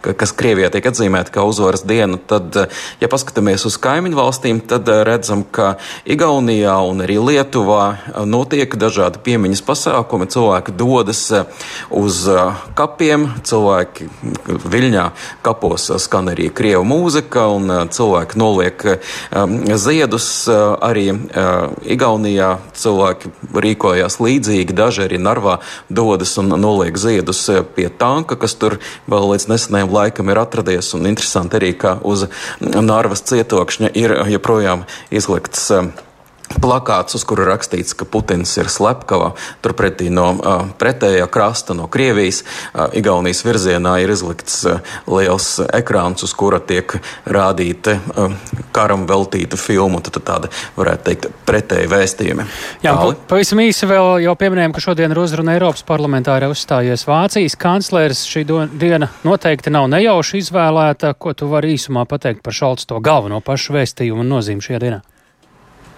kas 0.00 0.32
Krievijā 0.32 0.70
tiek 0.72 0.86
atzīmēta 0.88 1.34
kā 1.34 1.44
uzvaras 1.44 1.84
diena, 1.84 2.16
tad, 2.16 2.56
ja 2.96 3.10
paskatāmies 3.12 3.66
uz 3.68 3.76
kaimiņu 3.84 4.16
valstīm, 4.16 4.62
tad 4.64 4.88
redzam, 5.04 5.42
ka 5.44 5.74
Igaunijā 6.08 6.78
un 6.88 7.04
arī 7.04 7.18
Lietuvā 7.20 8.24
notiek 8.24 8.72
dažādi 8.72 9.20
piemiņas 9.26 9.60
pasākumi. 9.68 10.30
Cilvēki 10.32 10.72
dodas 10.72 11.26
uz 11.92 12.22
kapiem, 12.78 13.28
cilvēki 13.44 14.08
Viļņā 14.48 15.04
kapos 15.44 15.90
skan 16.06 16.32
arī 16.32 16.48
krievu 16.48 16.86
mūzika, 16.88 17.44
un 17.52 17.92
cilvēki 17.92 18.40
noliek 18.40 18.88
ziedus. 19.76 20.30
Arī 20.48 21.10
Igaunijā 21.84 22.54
cilvēki 22.72 23.34
rīkojās 23.64 24.18
līdzīgi, 24.22 24.76
daži 24.76 25.04
arī 25.06 25.20
Narvā 25.22 25.58
dodas 25.88 26.36
un 26.40 26.54
noliek 26.60 26.98
ziedus 26.98 27.44
pie 27.76 27.88
tanka, 27.90 28.38
kas 28.40 28.56
tur 28.58 28.78
vēl 29.10 29.32
līdz 29.34 29.48
nesenajam 29.52 29.94
laikam 29.94 30.32
ir 30.32 30.42
atradies. 30.42 30.92
Un 30.98 31.08
interesanti 31.10 31.60
arī, 31.60 31.72
ka 31.78 31.98
uz 32.02 32.28
Narvas 32.60 33.24
cietokšņa 33.28 33.94
ir 33.98 34.18
joprojām 34.34 34.86
izlikts 35.10 35.70
plakāts, 36.56 37.16
uz 37.18 37.24
kura 37.28 37.46
rakstīts, 37.48 37.94
ka 37.98 38.06
Putins 38.08 38.54
ir 38.58 38.70
slepkava. 38.72 39.32
Turpretī 39.64 40.08
no 40.12 40.28
uh, 40.34 40.64
pretējā 40.80 41.26
krasta, 41.32 41.76
no 41.76 41.88
Krievijas, 41.92 42.42
uh, 42.72 42.88
Igaunijas 42.96 43.44
virzienā 43.46 43.98
ir 44.02 44.12
izlikts 44.14 44.62
uh, 44.68 44.80
liels 45.10 45.58
ekrāns, 45.66 46.24
uz 46.24 46.34
kura 46.38 46.60
tiek 46.64 46.96
rādīta 47.28 47.98
uh, 47.98 48.38
karam 48.76 49.06
veltīta 49.08 49.60
filma. 49.60 50.00
Tad 50.04 50.20
tāda, 50.24 50.52
varētu 50.78 51.06
teikt, 51.08 51.28
pretēji 51.48 51.90
vēstījumi. 51.92 52.48
Jā, 52.84 52.94
pa, 52.96 53.12
pavisam 53.34 53.62
īsi 53.62 53.88
vēl 53.90 54.24
jau 54.24 54.34
pieminējām, 54.38 54.74
ka 54.76 54.84
šodien 54.84 55.14
ir 55.14 55.22
uzruna 55.22 55.56
Eiropas 55.58 55.84
parlamentā 55.88 56.38
ir 56.38 56.48
uzstājies 56.48 57.06
Vācijas 57.08 57.58
kanclers. 57.60 58.24
Šī 58.28 58.44
diena 58.48 59.10
noteikti 59.26 59.72
nav 59.74 59.90
nejauši 59.92 60.42
izvēlēta. 60.42 61.14
Ko 61.18 61.34
tu 61.36 61.50
vari 61.52 61.74
īsumā 61.76 62.06
pateikt 62.08 62.44
par 62.46 62.56
Šalts 62.56 62.88
to 62.88 62.98
galveno 63.04 63.42
pašu 63.44 63.76
vēstījumu 63.76 64.24
un 64.24 64.36
nozīmi 64.38 64.64
šajā 64.64 64.82
dienā? 64.86 65.04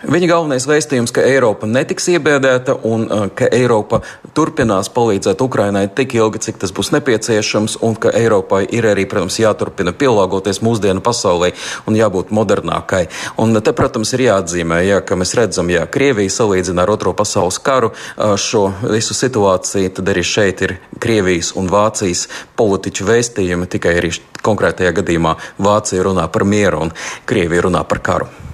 Viņa 0.01 0.29
galvenais 0.31 0.65
vēstījums, 0.65 1.13
ka 1.13 1.21
Eiropa 1.29 1.69
netiks 1.69 2.07
iebēdēta 2.09 2.79
un 2.89 3.03
uh, 3.05 3.27
ka 3.37 3.51
Eiropa 3.53 3.99
turpinās 4.33 4.89
palīdzēt 4.95 5.43
Ukrainai 5.45 5.83
tik 5.93 6.15
ilgi, 6.17 6.41
cik 6.47 6.61
tas 6.63 6.73
būs 6.73 6.89
nepieciešams, 6.95 7.77
un 7.85 7.99
ka 8.01 8.09
Eiropai 8.17 8.63
ir 8.73 8.89
arī, 8.89 9.05
protams, 9.05 9.37
jāturpina 9.43 9.93
pielāgoties 9.93 10.63
mūsdienu 10.65 11.05
pasaulē 11.05 11.53
un 11.85 12.01
jābūt 12.01 12.33
modernākai. 12.33 13.03
Un 13.45 13.53
te, 13.61 13.77
protams, 13.77 14.15
ir 14.17 14.25
jāatzīmē, 14.31 14.81
jā, 14.89 15.05
ka 15.05 15.21
mēs 15.21 15.37
redzam, 15.37 15.69
ja 15.69 15.85
Krievija 15.85 16.33
salīdzina 16.33 16.87
ar 16.87 16.97
Otro 16.97 17.13
pasaules 17.13 17.61
karu 17.61 17.93
uh, 17.93 18.39
šo 18.41 18.71
visu 18.89 19.13
situāciju, 19.13 19.93
tad 20.01 20.15
arī 20.15 20.25
šeit 20.25 20.65
ir 20.65 20.79
Krievijas 20.97 21.53
un 21.61 21.69
Vācijas 21.69 22.25
politiķu 22.57 23.13
vēstījumi, 23.13 23.69
tikai 23.69 23.99
arī 24.01 24.17
konkrētajā 24.41 24.97
gadījumā 25.03 25.37
Vācija 25.61 26.09
runā 26.09 26.31
par 26.33 26.49
mieru 26.49 26.87
un 26.87 26.97
Krievija 27.29 27.69
runā 27.69 27.85
par 27.85 28.01
karu. 28.01 28.50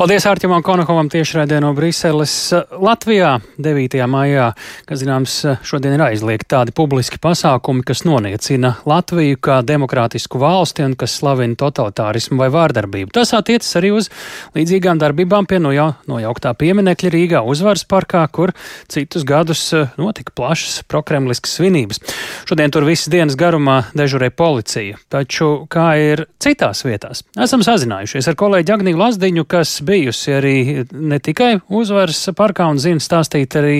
Paldies 0.00 0.24
Ārķimam 0.24 0.62
Konakovam 0.64 1.10
tiešraidē 1.12 1.58
no 1.60 1.74
Briseles. 1.76 2.32
Latvijā 2.80 3.34
9. 3.60 3.98
maijā, 4.08 4.46
kas 4.88 5.02
zināms, 5.02 5.34
šodien 5.60 5.92
ir 5.92 6.00
aizliegti 6.06 6.46
tādi 6.54 6.72
publiski 6.72 7.18
pasākumi, 7.20 7.84
kas 7.84 8.00
noniecina 8.08 8.70
Latviju 8.88 9.36
kā 9.44 9.58
demokrātisku 9.60 10.40
valsti 10.40 10.86
un 10.86 10.94
kas 10.96 11.18
slavina 11.20 11.52
totalitārismu 11.60 12.40
vai 12.40 12.48
vārdarbību. 12.54 13.12
Tas 13.12 13.34
attiecas 13.36 13.76
arī 13.76 13.90
uz 13.98 14.08
līdzīgām 14.56 15.02
darbībām 15.02 15.44
pie 15.50 15.58
nojau, 15.60 15.90
nojauktā 16.08 16.54
pieminekļa 16.56 17.12
Rīgā 17.12 17.44
uzvaras 17.44 17.84
parkā, 17.84 18.24
kur 18.32 18.54
citus 18.88 19.28
gadus 19.28 19.66
eh, 19.76 19.92
notika 20.00 20.32
plašas 20.32 20.80
prokremliskas 20.88 21.58
svinības. 21.60 22.00
Šodien 22.48 22.72
tur 22.72 22.88
visas 22.88 23.12
dienas 23.12 23.36
garumā 23.36 23.82
dežurē 23.92 24.32
policija. 24.32 24.96
Taču 25.12 25.68
kā 25.68 25.90
ir 26.00 26.24
citās 26.40 26.86
vietās? 26.88 27.20
Esam 27.36 27.60
sazinājušies 27.68 28.32
ar 28.32 28.40
kolēģi 28.46 28.78
Agniju 28.78 29.04
Lazdiņu, 29.04 29.48
kas 29.58 29.76
bijusi 29.90 30.34
arī 30.38 30.56
ne 30.92 31.18
tikai 31.18 31.52
uzvaras 31.68 32.22
parkā 32.38 32.70
un 32.70 32.80
zina 32.82 33.02
stāstīt 33.02 33.58
arī 33.60 33.76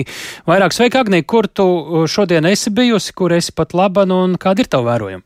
vairāk. 0.49 0.75
Sveika, 0.75 1.05
Agnī, 1.05 1.23
kur 1.23 1.47
tu 1.47 2.05
šodien 2.11 2.47
esi 2.51 2.73
bijusi, 2.75 3.15
kur 3.15 3.33
esi 3.35 3.55
pat 3.55 3.75
laba 3.77 4.05
un 4.05 4.37
kāda 4.41 4.65
ir 4.65 4.71
tava 4.71 4.91
vērojuma? 4.91 5.25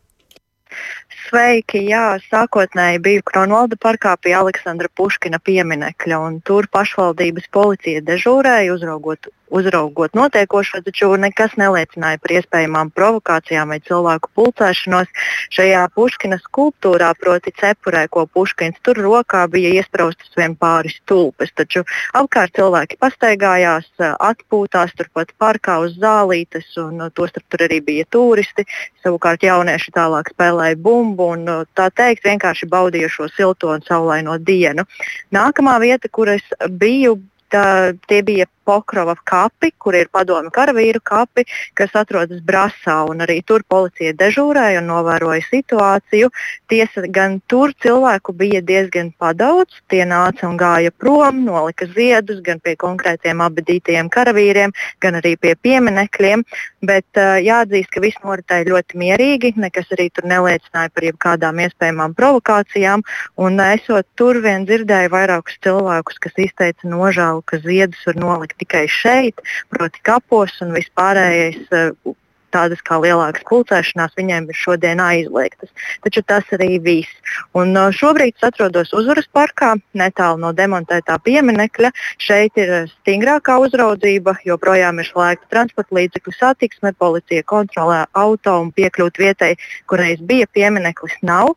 Sveiki! 1.25 1.81
Jā, 1.89 2.19
sākotnēji 2.29 2.99
biju 3.01 3.23
Kronvalda 3.25 3.77
parkā 3.81 4.13
pie 4.21 4.35
Aleksandra 4.37 4.91
Puškina 4.93 5.39
pieminekļa, 5.41 6.19
un 6.21 6.37
tur 6.45 6.67
pašvaldības 6.71 7.49
policija 7.55 8.03
dežūrēja, 8.05 8.75
uzraugot 8.75 9.31
uzraugot 9.49 10.15
notiekošo, 10.17 10.81
taču 10.85 11.11
nekas 11.19 11.55
neliecināja 11.59 12.19
par 12.21 12.33
iespējamām 12.39 12.91
provokācijām 12.95 13.73
vai 13.73 13.79
cilvēku 13.85 14.31
pulcēšanos. 14.37 15.11
Šajā 15.55 15.83
Puškina 15.95 16.39
skulptūrā, 16.41 17.11
proti 17.19 17.53
cepurē, 17.59 18.05
ko 18.11 18.25
Puškins 18.25 18.81
tur 18.85 18.99
rokā, 19.05 19.45
bija 19.51 19.73
iespraustas 19.79 20.33
vien 20.37 20.55
pāris 20.59 20.97
tulpes, 21.09 21.53
taču 21.55 21.85
apkārt 22.17 22.55
cilvēki 22.57 22.99
pastaigājās, 23.01 23.87
atpūtās 23.99 24.95
turpat 24.97 25.33
parkā 25.41 25.77
uz 25.85 25.95
zālītes, 26.01 26.71
un 26.81 27.07
tostarp 27.15 27.45
tur 27.49 27.67
arī 27.67 27.81
bija 27.85 28.07
turisti. 28.09 28.65
Savukārt 29.05 29.45
jaunieši 29.45 29.93
tālāk 29.95 30.31
spēlēja 30.33 30.79
bumbu 30.81 31.29
un 31.35 31.45
tā 31.77 31.91
teikt 31.93 32.25
vienkārši 32.25 32.69
baudīja 32.71 33.11
šo 33.11 33.29
silto 33.35 33.69
un 33.75 33.85
saulaino 33.85 34.39
dienu. 34.41 34.87
Nākamā 35.35 35.77
vieta, 35.83 36.09
kur 36.09 36.31
es 36.33 36.45
biju, 36.69 37.19
tā, 37.53 37.93
tie 38.09 38.21
bija 38.25 38.49
Pokrova 38.65 39.13
kapi, 39.29 39.69
kur 39.77 39.93
ir 39.93 40.07
padomu 40.09 40.49
karavīru 40.49 40.97
kapi, 41.05 41.43
kas 41.77 41.93
atrodas 41.93 42.39
Brasā. 42.41 42.95
Arī 43.25 43.37
tur 43.45 43.61
policija 43.69 44.15
dežūrēja 44.17 44.81
un 44.81 44.89
novēroja 44.89 45.43
situāciju. 45.51 46.31
Tiesa, 46.71 47.05
gan 47.13 47.37
tur 47.45 47.75
cilvēku 47.85 48.33
bija 48.33 48.63
diezgan 48.65 49.11
padaudz. 49.21 49.83
Tie 49.93 50.01
nāca 50.09 50.49
un 50.49 50.57
gāja 50.57 50.89
prom, 50.89 51.43
nolika 51.45 51.85
ziedus 51.93 52.41
gan 52.41 52.59
pie 52.65 52.73
konkrētiem 52.81 53.43
abadītajiem 53.45 54.09
karavīriem, 54.09 54.73
gan 55.05 55.21
arī 55.21 55.35
pie 55.37 55.53
pieminekļiem. 55.61 56.41
Bet 56.87 57.19
uh, 57.19 57.35
jāatzīst, 57.43 57.91
ka 57.93 58.03
viss 58.03 58.21
noritēja 58.23 58.67
ļoti 58.69 58.99
mierīgi. 59.01 59.53
Nekas 59.61 59.91
arī 59.95 60.09
tur 60.13 60.27
neliecināja 60.29 60.91
par 60.93 61.07
jebkādām 61.07 61.61
iespējamām 61.65 62.15
provokācijām. 62.17 63.05
Un, 63.41 63.59
uh, 63.59 63.73
esot 63.77 64.07
tur, 64.19 64.41
vien 64.45 64.67
dzirdēju 64.67 65.13
vairākus 65.13 65.57
cilvēkus, 65.65 66.19
kas 66.23 66.37
izteica 66.47 66.91
nožēlu, 66.91 67.43
ka 67.49 67.61
ziedus 67.63 68.03
var 68.09 68.21
nolikt 68.21 68.59
tikai 68.61 68.85
šeit, 68.91 69.41
proti 69.73 70.03
kapos 70.05 70.55
un 70.65 70.75
vispārējais. 70.75 71.65
Eh, 71.71 72.15
tādas 72.55 72.81
kā 72.87 72.99
lielākas 73.03 73.45
pulcēšanās 73.49 74.15
viņiem 74.17 74.49
ir 74.49 74.59
šodien 74.59 75.03
aizliegtas. 75.03 75.71
Taču 76.05 76.23
tas 76.25 76.47
arī 76.55 76.79
viss. 76.83 77.11
Un 77.57 77.75
šobrīd 77.75 78.35
es 78.35 78.47
atrodos 78.47 78.93
uzvaras 78.95 79.27
parkā, 79.35 79.75
netālu 79.97 80.41
no 80.41 80.53
demontētā 80.55 81.17
pieminekļa. 81.25 81.91
Šeit 82.21 82.59
ir 82.61 82.75
stingrākā 82.91 83.57
uzraudzība, 83.65 84.37
joprojām 84.47 85.01
ir 85.03 85.09
slēgta 85.09 85.51
transporta 85.53 85.99
līdzekļu 85.99 86.35
satiksme, 86.35 86.93
policija 86.99 87.45
kontrolē 87.47 88.05
auto 88.17 88.59
un 88.63 88.71
piekļūt 88.75 89.19
vietai, 89.21 89.55
kurai 89.89 90.15
bija 90.21 90.47
piemineklis, 90.55 91.17
nav. 91.25 91.55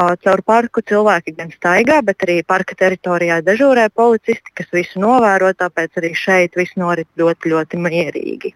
Caur 0.00 0.40
parku 0.46 0.80
cilvēki 0.86 1.34
gan 1.36 1.50
staigā, 1.50 1.98
bet 2.06 2.22
arī 2.24 2.38
parka 2.46 2.76
teritorijā 2.78 3.40
dežūrē 3.44 3.88
policisti, 3.90 4.54
kas 4.54 4.70
visu 4.72 5.02
novēro, 5.02 5.50
tāpēc 5.58 5.98
arī 6.00 6.14
šeit 6.14 6.56
viss 6.56 6.78
norit 6.78 7.10
ļoti, 7.18 7.50
ļoti 7.52 7.84
mierīgi. 7.88 8.54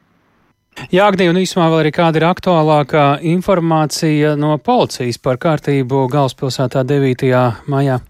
Jā, 0.91 1.07
Agnija, 1.07 1.31
un 1.31 1.39
īsumā 1.39 1.69
vēl 1.71 1.85
arī 1.85 1.93
kāda 1.95 2.19
ir 2.21 2.27
aktuālākā 2.29 3.05
informācija 3.31 4.35
no 4.39 4.57
policijas 4.59 5.21
par 5.23 5.39
kārtību 5.43 6.09
galvaspilsētā 6.13 6.83
9. 6.89 7.31
maijā? 7.71 8.01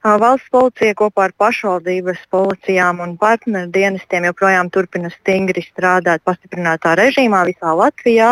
Valsts 0.00 0.48
policija 0.48 0.94
kopā 0.96 1.26
ar 1.26 1.32
pašvaldības 1.36 2.22
policijām 2.32 3.02
un 3.04 3.18
partneru 3.20 3.68
dienestiem 3.74 4.24
joprojām 4.30 4.70
turpina 4.72 5.10
stingri 5.12 5.60
strādāt 5.60 6.22
pastiprinātā 6.24 6.94
režīmā 6.96 7.42
visā 7.50 7.74
Latvijā. 7.76 8.30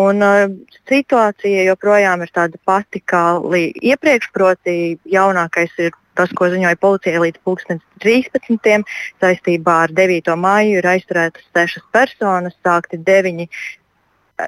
Un, 0.00 0.24
uh, 0.24 0.46
situācija 0.88 1.66
joprojām 1.66 2.24
ir 2.24 2.32
tāda 2.32 2.56
pati 2.64 3.02
kā 3.04 3.24
iepriekš, 3.42 4.30
proti, 4.32 4.76
jaunākais 5.04 5.76
ir 5.84 5.92
tas, 6.20 6.36
ko 6.36 6.50
ziņoja 6.52 6.76
policija 6.84 7.24
līdz 7.24 7.42
2013. 7.48 8.96
saistībā 9.22 9.76
ar 9.88 9.94
9. 9.96 10.32
māju 10.44 10.80
ir 10.80 10.88
aizturētas 10.94 11.48
sešas 11.56 11.86
personas, 11.96 12.56
sākti 12.64 13.00
deviņi 13.10 13.48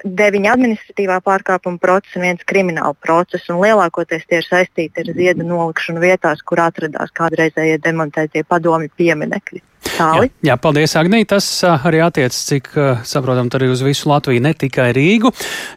deviņi 0.01 0.49
administratīvā 0.49 1.19
pārkāpuma 1.25 1.77
procesi 1.81 2.21
viens 2.23 2.41
krimināla 2.49 2.95
process. 3.05 3.49
Lielākoties 3.49 4.25
tie 4.29 4.39
ir 4.41 4.47
saistīti 4.47 5.03
ar 5.03 5.11
ziedu 5.17 5.45
nolikšanu 5.45 6.01
vietās, 6.01 6.41
kur 6.41 6.63
atradās 6.63 7.13
kādreizējie 7.19 7.77
demontētie 7.83 8.43
padomi 8.47 8.89
pieminekļi. 8.97 9.61
Tāli. 9.83 10.29
Jā, 10.41 10.53
jā, 10.53 10.57
paldies, 10.61 10.95
Agnija. 10.99 11.27
Tas 11.35 11.47
arī 11.67 11.99
attiecas, 12.05 12.39
cik 12.49 12.69
saprotam, 13.07 13.49
arī 13.53 13.69
uz 13.73 13.83
visu 13.85 14.09
Latviju, 14.09 14.41
ne 14.43 14.53
tikai 14.57 14.89
Rīgu. 14.95 15.33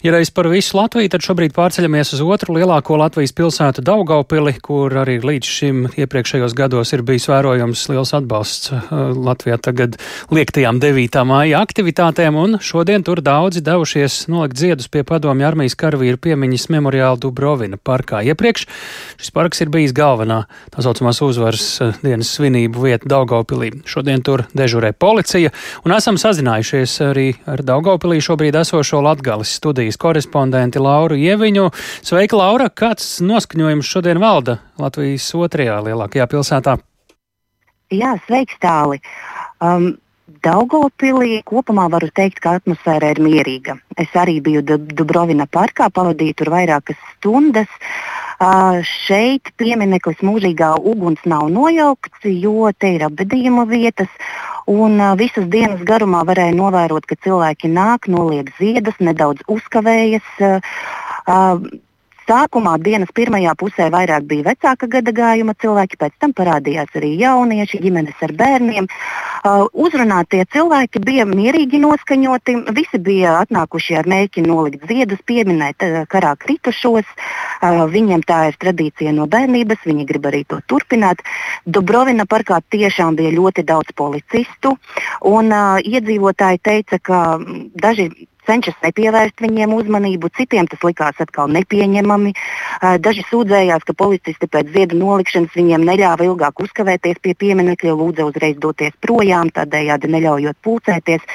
Ja 0.06 0.14
reiz 0.14 0.30
par 0.34 0.48
visu 0.52 0.78
Latviju, 0.78 1.10
tad 1.12 1.24
šobrīd 1.26 1.54
pārceļamies 1.56 2.14
uz 2.16 2.22
otru 2.24 2.56
lielāko 2.56 2.98
Latvijas 3.00 3.34
pilsētu 3.36 3.84
Daugaupili, 3.86 4.54
kur 4.62 4.94
arī 5.02 5.18
līdz 5.24 5.52
šim 5.58 5.82
iepriekšējos 5.96 6.54
gados 6.56 6.94
ir 6.96 7.04
bijis 7.06 7.28
vērojams 7.30 7.82
liels 7.92 8.14
atbalsts 8.16 8.72
Latvijā 8.90 9.58
tagad 9.62 9.98
liektajām 10.32 10.80
9. 10.82 11.20
māja 11.28 11.60
aktivitātēm, 11.64 12.38
un 12.40 12.58
šodien 12.62 13.04
tur 13.06 13.20
daudzi 13.24 13.62
devušies 13.66 14.26
nolikt 14.32 14.60
ziedus 14.60 14.90
pie 14.92 15.04
padomju 15.06 15.46
armijas 15.48 15.76
karavīru 15.78 16.20
piemiņas 16.22 16.68
memoriāla 16.76 17.20
Dubrovina 17.20 17.78
parkā. 17.80 18.22
Iepriekš 18.26 18.66
šis 19.20 19.32
parks 19.34 19.62
ir 19.64 19.72
bijis 19.74 19.94
galvenā 19.96 20.44
tā 20.74 20.84
saucamās 20.84 21.22
uzvaras 21.24 21.66
dienas 22.02 22.32
svinību 22.36 22.86
vieta 22.86 23.10
Daugaupilī. 23.10 23.72
Šodien 23.96 24.20
tur 24.20 24.42
dežurē 24.52 24.90
policija, 24.92 25.48
un 25.88 25.94
esam 25.96 26.18
sazinājušies 26.20 26.98
arī 27.06 27.30
ar 27.48 27.62
Daugopilī 27.64 28.18
šobrīd 28.20 28.58
esošo 28.60 28.98
Latgales 29.00 29.54
studijas 29.56 29.96
korespondenti 29.96 30.82
Lauru 30.84 31.16
Ieviņu. 31.16 31.70
Sveika, 32.04 32.36
Laura! 32.36 32.66
Kāds 32.68 33.22
noskaņojums 33.24 33.88
šodien 33.88 34.20
valda 34.20 34.58
Latvijas 34.76 35.30
otrajā 35.32 35.78
lielākajā 35.86 36.26
pilsētā? 36.28 36.74
Jā, 37.96 38.12
sveiks 38.26 38.60
tāli! 38.60 39.00
Um, 39.64 39.94
Daugopilī 40.44 41.40
kopumā 41.48 41.86
varu 41.88 42.12
teikt, 42.12 42.42
ka 42.44 42.58
atmosfēra 42.60 43.14
ir 43.14 43.22
mierīga. 43.24 43.78
Es 43.96 44.12
arī 44.12 44.42
biju 44.44 44.60
Dubrovina 44.76 45.48
parkā, 45.48 45.88
pavadīju 45.88 46.36
tur 46.42 46.52
vairākas 46.52 47.00
stundas. 47.14 47.72
Uh, 47.80 48.15
Uh, 48.36 48.82
šeit 48.84 49.48
piemineklis 49.56 50.18
mūžīgā 50.20 50.74
uguns 50.84 51.22
nav 51.24 51.46
nojaukts, 51.48 52.26
jo 52.28 52.68
te 52.76 52.90
ir 52.98 53.06
apbedījuma 53.06 53.64
vietas. 53.70 54.12
Un 54.68 55.00
uh, 55.00 55.14
visas 55.16 55.46
dienas 55.48 55.80
garumā 55.88 56.20
varēja 56.28 56.52
novērot, 56.58 57.06
ka 57.08 57.16
cilvēki 57.24 57.70
nāk, 57.72 58.10
noliek 58.12 58.52
ziedus, 58.58 58.98
nedaudz 59.00 59.40
uzkavējas. 59.48 60.28
Uh, 60.36 61.56
Sākumā 62.26 62.72
dienas 62.82 63.12
pirmajā 63.14 63.52
pusē 63.54 63.86
vairāk 63.94 64.24
bija 64.26 64.48
vecāka 64.48 64.88
gada 64.90 65.12
gājuma 65.14 65.52
cilvēki, 65.62 65.98
pēc 66.00 66.16
tam 66.18 66.32
parādījās 66.34 66.96
arī 66.98 67.12
jaunieši, 67.20 67.78
ģimenes 67.84 68.24
ar 68.26 68.34
bērniem. 68.40 68.88
Uh, 69.46 69.68
uzrunātie 69.70 70.42
cilvēki 70.50 71.04
bija 71.06 71.26
mierīgi 71.30 71.78
noskaņoti, 71.84 72.56
visi 72.74 72.98
bija 72.98 73.36
atnākuši 73.44 73.98
ar 74.00 74.10
mērķi 74.10 74.42
nolikt 74.42 74.90
ziedus, 74.90 75.22
pieminēt 75.22 75.86
uh, 75.86 76.02
karā 76.10 76.34
kritušos. 76.42 77.06
Uh, 77.06 77.84
viņiem 77.94 78.26
tā 78.26 78.42
ir 78.50 78.58
tradīcija 78.58 79.14
no 79.14 79.30
bērnības, 79.30 79.86
viņi 79.86 80.10
grib 80.10 80.26
arī 80.26 80.42
to 80.50 80.58
turpināt. 80.66 81.22
Dubrovina 81.62 82.26
parkā 82.26 82.58
tiešām 82.74 83.14
bija 83.22 83.36
ļoti 83.38 83.62
daudz 83.70 83.94
policistu, 83.94 84.74
un 85.22 85.54
uh, 85.54 85.78
iedzīvotāji 85.78 86.64
teica, 86.66 86.98
ka 86.98 87.26
daži 87.78 88.10
cenšas 88.46 88.78
nepievērst 88.84 89.42
viņiem 89.42 89.74
uzmanību, 89.76 90.30
citiem 90.38 90.68
tas 90.70 90.82
likās 90.86 91.20
atkal 91.22 91.50
nepieņemami. 91.56 92.32
Daži 93.04 93.24
sūdzējās, 93.30 93.86
ka 93.86 93.96
policisti 93.98 94.48
pēc 94.50 94.72
ziedu 94.74 94.98
nolikšanas 95.00 95.56
viņiem 95.56 95.86
neļāva 95.88 96.26
ilgāk 96.28 96.62
uzkavēties 96.66 97.20
pie 97.22 97.34
pieminiekļa, 97.38 97.96
lūdza 97.98 98.28
uzreiz 98.28 98.58
doties 98.62 98.96
projām, 99.02 99.50
tādējādi 99.54 100.12
neļaujot 100.16 100.60
pulcēties. 100.64 101.26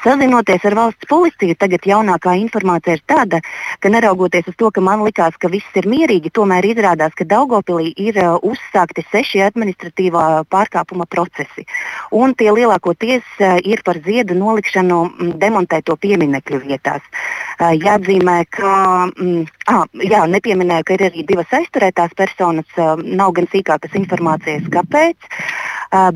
Sazinoties 0.00 0.64
ar 0.64 0.74
valsts 0.78 1.04
policiju, 1.10 1.54
tagad 1.60 1.84
jaunākā 1.84 2.32
informācija 2.40 2.96
ir 2.96 3.02
tāda, 3.10 3.40
ka 3.84 3.90
neraugoties 3.92 4.46
uz 4.48 4.56
to, 4.56 4.70
ka 4.72 4.80
man 4.80 5.02
likās, 5.04 5.36
ka 5.36 5.50
viss 5.52 5.76
ir 5.76 5.88
mierīgi, 5.90 6.32
tomēr 6.32 6.64
izrādās, 6.70 7.12
ka 7.18 7.26
Daugopilī 7.28 7.90
ir 8.00 8.16
uh, 8.22 8.38
uzsākti 8.40 9.04
seši 9.10 9.42
administratīvā 9.44 10.24
pārkāpuma 10.48 11.04
procesi. 11.04 11.66
Un 12.16 12.32
tie 12.32 12.48
lielākoties 12.56 13.26
uh, 13.44 13.58
ir 13.60 13.84
par 13.84 14.00
ziedu 14.06 14.38
nolikšanu 14.40 15.02
demontēto 15.42 15.98
pieminekļu 16.00 16.62
vietās. 16.64 17.04
Jāatzīmē, 17.60 18.38
ka 18.48 18.72
mm, 19.10 19.42
ah, 19.68 19.84
jā, 20.00 20.22
nepieminēju, 20.32 20.86
ka 20.88 20.96
ir 20.96 21.06
arī 21.10 21.26
divas 21.28 21.52
aizturētās 21.60 22.16
personas. 22.16 22.80
Nav 23.04 23.34
gan 23.36 23.50
sīkākas 23.52 23.98
informācijas, 24.00 24.64
kāpēc. 24.72 25.28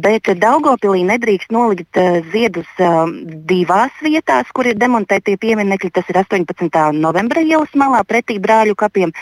Bet 0.01 0.31
Daugopilī 0.41 1.03
nedrīkst 1.05 1.53
nolikt 1.53 1.99
ziedus 2.33 2.71
divās 3.45 3.74
vietās, 4.05 4.51
kur 4.55 4.69
ir 4.71 4.79
demontētie 4.79 5.37
pieminekļi. 5.41 5.91
Tas 5.95 6.09
ir 6.13 6.19
18. 6.21 6.69
novembra 6.99 7.43
ielas 7.45 7.73
malā 7.79 8.03
pretī 8.07 8.39
brāļu 8.43 8.77
kapiem. 8.79 9.13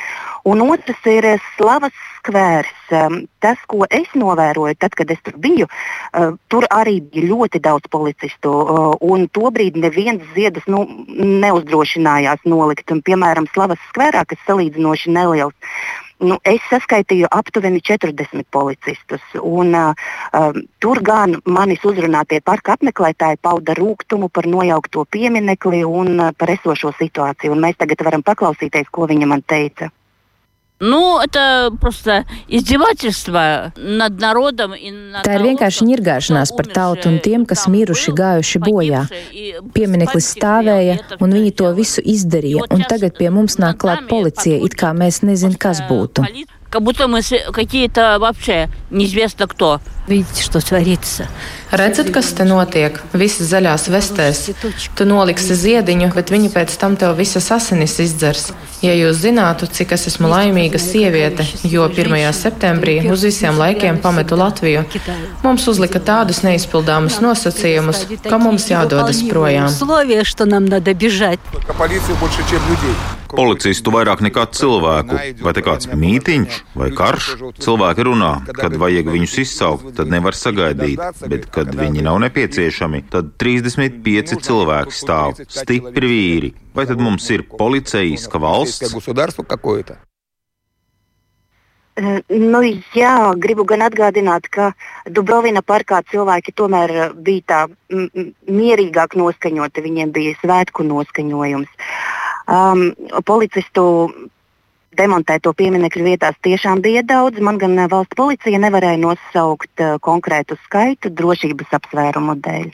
Un 0.48 0.64
otrs 0.64 1.06
ir 1.08 1.28
Slavas 1.56 1.94
skvērs. 2.20 2.72
Tas, 3.42 3.62
ko 3.70 3.86
es 3.90 4.10
novēroju, 4.18 4.76
tad, 4.78 4.94
kad 4.98 5.10
es 5.10 5.20
tur 5.24 5.38
biju, 5.42 5.68
tur 6.52 6.66
arī 6.70 7.00
bija 7.00 7.30
ļoti 7.30 7.62
daudz 7.62 7.90
policistu. 7.90 8.52
Un 9.02 9.26
tobrīd 9.32 9.78
neviens 9.80 10.22
ziedus 10.36 10.66
nu, 10.70 10.84
neuzdrošinājās 11.08 12.46
nolikt. 12.46 12.90
Un, 12.94 13.02
piemēram, 13.06 13.50
Slavas 13.54 13.82
skvērā, 13.90 14.26
kas 14.28 14.42
salīdzinoši 14.46 15.14
neliels 15.14 15.56
nu, 16.22 16.38
es 16.48 16.60
saskaitīju 16.70 17.30
aptuveni 17.30 17.82
40 17.84 18.46
policistus. 18.50 19.22
Un, 19.42 19.74
uh, 19.74 20.60
tur 20.82 21.02
gan 21.04 21.38
manis 21.44 21.84
uzrunātie 21.88 22.40
parka 22.44 22.76
apmeklētāji 22.76 23.40
pauda 23.42 23.76
rūkumu 23.78 24.30
par 24.32 24.48
nojaukto 24.50 25.06
pieminekli 25.10 25.82
un 25.86 26.14
uh, 26.18 26.30
par 26.36 26.54
esošo 26.54 26.94
situāciju. 27.00 27.56
Un 27.56 27.66
mēs 27.66 27.80
tagad 27.80 28.04
varam 28.06 28.24
paklausīties, 28.26 28.90
ko 28.90 29.10
viņa 29.10 29.28
man 29.34 29.44
teica. 29.46 29.90
Nu, 30.81 31.19
это 31.19 31.75
просто 31.81 32.25
издевательство 32.47 33.73
над 33.75 34.19
народом 34.19 34.75
и 34.75 34.91
над 34.91 35.25
Tā 35.25 35.39
ir 35.39 35.45
vienkārši 35.47 35.87
ņirgāšanās 35.89 36.53
par 36.53 36.69
tautu 36.69 37.09
un 37.09 37.17
tiem, 37.17 37.47
kas 37.49 37.65
miruši 37.65 38.13
gājuši 38.13 38.61
bojā. 38.61 39.01
Piemineklis 39.73 40.29
stāvēja, 40.37 40.99
un 41.17 41.33
viņi 41.33 41.55
to 41.57 41.71
visu 41.73 42.03
izdarīja, 42.05 42.69
un 42.69 42.85
tagad 42.85 43.17
pie 43.17 43.33
mums 43.33 43.57
nāk 43.57 43.81
klāt 43.81 44.05
policija, 44.11 44.61
it 44.61 44.77
kā 44.77 44.93
mēs 44.93 45.23
nezin, 45.25 45.57
kas 45.57 45.81
būtu. 45.89 46.27
Как 46.69 46.83
будто 46.83 47.07
мы 47.07 47.21
какие-то 47.53 48.17
вообще 48.19 48.69
неизвестно 48.91 49.47
кто. 49.47 49.79
Redzat, 51.70 52.08
kas 52.10 52.32
te 52.34 52.44
notiek? 52.44 52.96
Visas 53.14 53.52
zaļās 53.52 53.86
vestēs. 53.92 54.40
Tu 54.98 55.04
noliksi 55.06 55.54
ziediņu, 55.54 56.08
bet 56.16 56.32
viņi 56.34 56.50
pēc 56.52 56.74
tam 56.80 56.96
tev 56.98 57.14
visas 57.20 57.46
asinis 57.54 57.94
izdzers. 58.02 58.50
Ja 58.82 58.96
jūs 58.98 59.20
zinātu, 59.22 59.68
cik 59.70 59.94
es 59.94 60.08
esmu 60.10 60.26
laimīga 60.32 60.80
sieviete, 60.82 61.46
jo 61.70 61.86
1. 61.86 62.18
septembrī 62.34 62.96
uz 63.14 63.22
visiem 63.22 63.54
laikiem 63.62 64.00
pametu 64.02 64.34
Latviju, 64.40 64.82
mums 65.44 65.68
uzlika 65.70 66.02
tādus 66.02 66.42
neizpildāmus 66.42 67.20
nosacījumus, 67.22 68.02
ka 68.26 68.42
mums 68.42 68.66
jādodas 68.72 69.22
projām. 69.30 69.70
Policistu 73.32 73.94
vairāk 73.94 74.20
nekā 74.26 74.42
cilvēku. 74.52 75.16
Vai 75.40 75.52
te 75.56 75.62
kāds 75.64 75.88
mītiņš 75.88 76.58
vai 76.76 76.90
karš? 76.92 77.30
Cilvēki 77.64 78.04
runā, 78.10 78.32
kad 78.58 78.76
vajag 78.76 79.08
viņus 79.14 79.38
izsaukt 79.46 79.91
tad 79.96 80.12
nevar 80.12 80.36
sagaidīt, 80.36 81.00
bet, 81.28 81.48
kad 81.54 81.72
viņi 81.76 82.04
nav 82.06 82.20
nepieciešami, 82.26 83.04
tad 83.12 83.34
35 83.42 84.38
cilvēki 84.46 84.96
stāv, 84.96 85.42
stipri 85.48 86.14
vīri. 86.14 86.54
Vai 86.76 86.86
tad 86.88 87.02
mums 87.02 87.28
ir 87.34 87.44
policeiska 87.50 88.40
valsts? 88.42 88.94
Nu, 92.00 92.62
jā, 92.96 93.16
gribu 93.36 93.66
gan 93.68 93.82
atgādināt, 93.84 94.46
ka 94.48 94.70
Dubrovina 95.12 95.60
parkā 95.60 96.00
cilvēki 96.08 96.54
tomēr 96.56 97.12
bija 97.20 97.42
tā 97.52 97.58
mierīgāk 98.48 99.12
noskaņoti, 99.20 99.84
viņiem 99.84 100.14
bija 100.14 100.32
svētku 100.40 100.86
noskaņojums. 100.88 101.68
Um, 102.48 102.94
policistu 103.28 103.84
demontēt 104.98 105.44
to 105.46 105.52
pieminiektu 105.56 106.04
vietās 106.04 106.36
tiešām 106.44 106.82
bija 106.84 107.02
daudz. 107.06 107.40
Man 107.40 107.58
gan 107.60 107.76
valsts 107.90 108.18
policija 108.18 108.60
nevarēja 108.62 109.00
nosaukt 109.02 109.82
konkrētu 110.04 110.58
skaitu 110.66 111.12
drošības 111.12 111.74
apsvērumu 111.80 112.38
dēļ. 112.44 112.70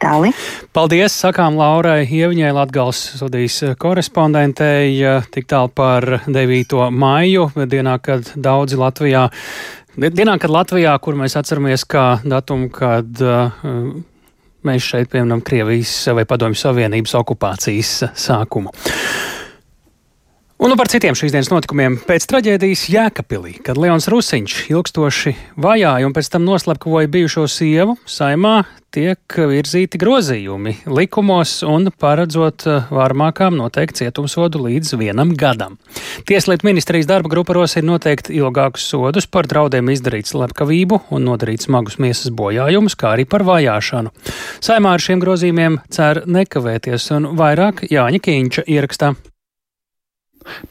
Tāli. 0.00 0.30
Paldies, 0.72 1.12
sakām 1.12 1.58
Laurai 1.60 2.06
Ieviņai, 2.08 2.54
Latgals 2.56 3.02
studijas 3.18 3.58
korespondentei, 3.76 4.94
tik 5.28 5.44
tālu 5.50 5.68
par 5.76 6.06
9. 6.24 6.86
maiju, 6.88 7.50
dienā, 7.68 7.98
kad 8.00 8.30
daudzi 8.32 8.78
Latvijā, 8.80 9.26
dienā, 10.00 10.38
kad 10.40 10.54
Latvijā, 10.56 10.94
kur 11.04 11.20
mēs 11.20 11.36
atceramies 11.36 11.84
kā 11.84 12.06
datumu, 12.24 12.70
kad 12.72 13.20
uh, 13.20 13.52
mēs 14.64 14.88
šeit 14.88 15.12
pieminam 15.12 15.44
Krievijas 15.44 15.92
vai 16.16 16.24
Padomju 16.28 16.62
Savienības 16.62 17.18
okupācijas 17.20 17.92
sākumu. 18.24 18.72
Un 20.60 20.68
nu 20.68 20.76
par 20.76 20.90
citiem 20.92 21.16
šīs 21.16 21.32
dienas 21.32 21.48
notikumiem. 21.48 21.94
Pēc 22.04 22.26
traģēdijas 22.28 22.82
Jēkabīlī, 22.92 23.54
kad 23.64 23.78
Leons 23.80 24.10
Rusiņš 24.12 24.56
ilgstoši 24.68 25.30
vajāja 25.56 26.04
un 26.04 26.12
pēc 26.12 26.28
tam 26.34 26.44
noslepkavoja 26.44 27.08
bijušo 27.08 27.46
sievu, 27.48 27.94
saimā 28.04 28.58
tiek 28.92 29.38
virzīti 29.48 29.96
grozījumi 30.02 30.74
likumos 30.90 31.54
un 31.64 31.88
paredzot 31.96 32.66
eh, 32.68 32.90
vārmākām 32.92 33.56
noteikti 33.56 34.02
cietumsodu 34.02 34.60
līdz 34.66 34.98
vienam 35.00 35.32
gadam. 35.32 35.78
Tieslietu 36.28 36.68
ministrijas 36.68 37.08
darba 37.08 37.32
grupa 37.32 37.56
rosina 37.56 37.94
noteikti 37.94 38.36
ilgākus 38.36 38.84
sodus 38.92 39.30
par 39.32 39.48
draudiem 39.48 39.88
izdarīt 39.94 40.28
slepkavību 40.28 41.06
un 41.08 41.24
nodarīt 41.30 41.64
smagus 41.64 41.96
miesas 41.96 42.34
bojājumus, 42.36 43.00
kā 43.00 43.14
arī 43.14 43.24
par 43.24 43.48
vajāšanu. 43.48 44.12
Saimā 44.60 44.92
ar 44.98 45.08
šiem 45.08 45.24
grozījumiem 45.24 45.80
cer 45.88 46.26
nekavēties 46.28 47.10
un 47.16 47.32
vairāk 47.40 47.86
Jāņa 47.88 48.24
Kīņča 48.28 48.68
ierakstā. 48.68 49.14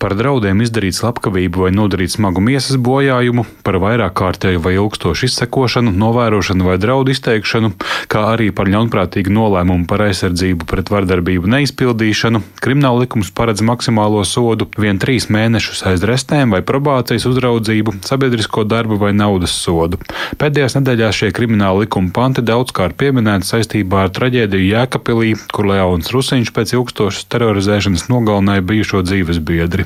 Par 0.02 0.16
draudiem 0.18 0.64
izdarīt 0.64 0.98
slepkavību 0.98 1.66
vai 1.66 1.70
nodarīt 1.76 2.16
smagu 2.16 2.42
miesas 2.42 2.80
bojājumu, 2.82 3.46
par 3.66 3.78
vairāk 3.82 4.16
kārtēju 4.18 4.62
vai 4.64 4.74
ilgstošu 4.76 5.28
izsekošanu, 5.28 5.94
novērošanu 5.94 6.66
vai 6.66 6.78
draudu 6.82 7.14
izteikšanu, 7.14 7.72
kā 8.10 8.24
arī 8.34 8.50
par 8.56 8.70
ļaunprātīgu 8.72 9.34
nolēmumu 9.34 9.86
par 9.90 10.08
aizsardzību 10.08 10.66
pret 10.70 10.90
vardarbību 10.90 11.52
neizpildīšanu, 11.54 12.42
krimināla 12.64 13.06
likums 13.06 13.30
paredz 13.36 13.62
maksimālo 13.66 14.24
sodu 14.26 14.70
vien 14.80 14.98
trīs 15.02 15.30
mēnešus 15.30 15.84
aiz 15.92 16.06
restēm 16.08 16.56
vai 16.56 16.64
probācijas 16.66 17.28
uzraudzību, 17.30 18.00
sabiedrisko 18.10 18.66
darbu 18.66 18.98
vai 19.04 19.14
naudas 19.14 19.54
sodu. 19.54 20.02
Pēdējās 20.42 20.80
nedēļās 20.80 21.22
šie 21.22 21.32
krimināla 21.36 21.86
likuma 21.86 22.14
panti 22.16 22.42
daudzkārt 22.46 22.98
pieminēti 23.00 23.52
saistībā 23.52 24.08
ar 24.08 24.14
traģēdiju 24.18 24.72
Jēkabīlī, 24.74 25.36
kur 25.54 25.70
Leons 25.70 26.10
Rusiņš 26.16 26.54
pēc 26.56 26.76
ilgstošas 26.80 27.30
terorizēšanas 27.30 28.10
nogalināja 28.10 28.66
bijušo 28.66 29.06
dzīves 29.06 29.44
biedru 29.44 29.59
biedri. 29.60 29.86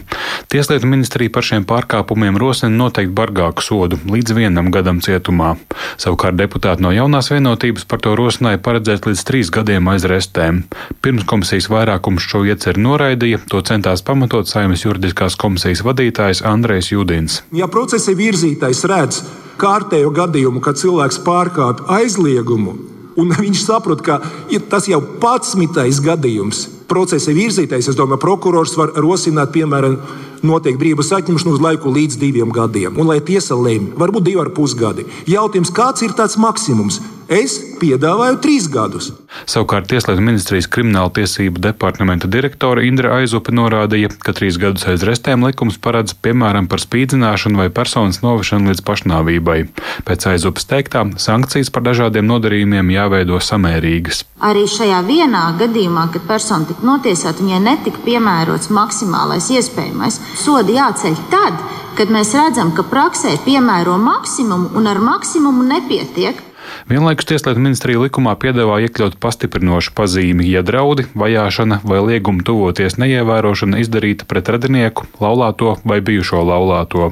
Tieslietu 0.51 0.87
ministrija 0.89 1.31
par 1.33 1.45
šiem 1.47 1.65
pārkāpumiem 1.65 2.37
rosina 2.41 2.71
noteikti 2.75 3.13
bargāku 3.17 3.65
sodu 3.65 3.99
līdz 4.09 4.35
vienam 4.37 4.69
gadam 4.73 5.01
cietumā. 5.03 5.55
Savukārt 6.01 6.37
deputāti 6.37 6.85
no 6.85 6.93
jaunās 6.93 7.31
vienotības 7.33 7.87
par 7.89 8.03
to 8.03 8.13
rosināja 8.19 8.61
paredzēt 8.63 9.07
līdz 9.09 9.25
trīs 9.27 9.51
gadiem 9.53 9.89
aiz 9.91 10.05
restēm. 10.09 10.63
Pirms 11.01 11.25
komisijas 11.29 11.69
vairākums 11.73 12.27
šo 12.27 12.43
ieceru 12.49 12.83
noraidīja, 12.87 13.41
to 13.49 13.63
centās 13.65 14.05
pamatot 14.05 14.49
saimnes 14.49 14.85
juridiskās 14.85 15.37
komisijas 15.39 15.83
vadītājs 15.87 16.43
Andrejs 16.45 16.91
Judins. 16.93 17.41
Ja 17.55 17.69
procesa 17.71 18.13
virzītājs 18.17 18.83
redz 18.89 19.23
kārtējo 19.61 20.11
gadījumu, 20.13 20.61
kad 20.65 20.79
cilvēks 20.81 21.21
pārkāpj 21.25 21.87
aizliegumu, 21.97 22.77
un 23.17 23.33
viņš 23.37 23.65
saprot, 23.65 24.05
ka 24.05 24.21
tas 24.69 24.89
jau 24.89 25.01
pats 25.21 25.55
mitais 25.59 26.01
gadījums 26.03 26.67
procesa 26.89 27.33
virzītājs, 27.35 27.89
es 27.91 27.97
domāju, 27.97 28.21
prokurors 28.21 28.75
var 28.77 28.93
rosināt, 28.99 29.53
piemēram, 29.55 29.97
notiek 30.43 30.77
brīvības 30.79 31.13
atņemšana 31.19 31.55
uz 31.55 31.63
laiku 31.63 31.93
līdz 31.93 32.19
diviem 32.21 32.51
gadiem. 32.53 32.97
Un 32.99 33.09
lai 33.09 33.19
tiesa 33.23 33.55
lemj, 33.55 33.93
varbūt 33.99 34.27
divi 34.27 34.41
ar 34.43 34.51
pus 34.55 34.75
gadi. 34.77 35.07
Jautājums, 35.29 35.71
kāds 35.73 36.03
ir 36.05 36.15
tāds 36.17 36.39
maksimums? 36.41 36.99
Es 37.33 37.55
piedāvāju 37.81 38.35
trīs 38.43 38.67
gadus. 38.69 39.07
Savukārt 39.49 39.87
Tieslietu 39.89 40.21
ministrijas 40.21 40.67
krimināla 40.69 41.09
tiesību 41.15 41.63
departamenta 41.63 42.27
direktore 42.29 42.83
Indra 42.85 43.15
Aizupe 43.17 43.49
norādīja, 43.55 44.11
ka 44.21 44.35
trīs 44.37 44.59
gadus 44.61 44.85
aiz 44.91 45.01
restēm 45.07 45.41
likums 45.47 45.79
paredz 45.81 46.13
piemēram 46.13 46.67
par 46.69 46.83
spīdzināšanu 46.83 47.63
vai 47.63 47.71
personas 47.73 48.21
novešanu 48.21 48.69
līdz 48.69 48.83
pašnāvībai. 48.85 49.57
Pēc 50.05 50.27
Aizupes 50.29 50.69
teiktā, 50.69 51.07
sankcijas 51.25 51.73
par 51.73 51.87
dažādiem 51.89 52.29
nodarījumiem 52.29 52.93
jāveido 52.93 53.41
samērīgas. 53.41 54.21
Arī 54.45 54.67
šajā 54.69 55.01
vienā 55.09 55.47
gadījumā, 55.57 56.05
kad 56.13 56.29
persona 56.29 56.69
tika 56.69 56.85
notiesāta, 56.85 57.41
viņai 57.41 57.63
netika 57.65 58.05
piemērots 58.05 58.69
maksimālais 58.69 59.49
iespējamais. 59.57 60.21
Sodi 60.37 60.77
jāceļ 60.77 61.21
tad, 61.33 61.57
kad 61.97 62.13
mēs 62.13 62.37
redzam, 62.37 62.75
ka 62.77 62.85
praksē 62.85 63.39
piemēro 63.41 63.97
maksimumu 63.97 64.75
un 64.77 64.93
ar 64.93 65.01
maksimumu 65.01 65.65
nepietiek. 65.73 66.49
Vienlaikus 66.89 67.27
Tieslietu 67.29 67.61
ministrija 67.63 68.01
likumā 68.01 68.33
piedāvā 68.39 68.79
iekļaut 68.85 69.15
pastiprinošu 69.23 69.93
pazīmi, 69.97 70.45
ja 70.51 70.63
draudi, 70.65 71.05
vajāšana 71.17 71.79
vai 71.87 72.01
lieguma 72.03 72.43
tuvoties 72.45 72.97
neievērošana 73.01 73.79
izdarīta 73.83 74.27
pret 74.29 74.51
radinieku, 74.51 75.07
laulāto 75.23 75.77
vai 75.87 76.01
bijušo 76.05 76.43
laulāto. 76.47 77.11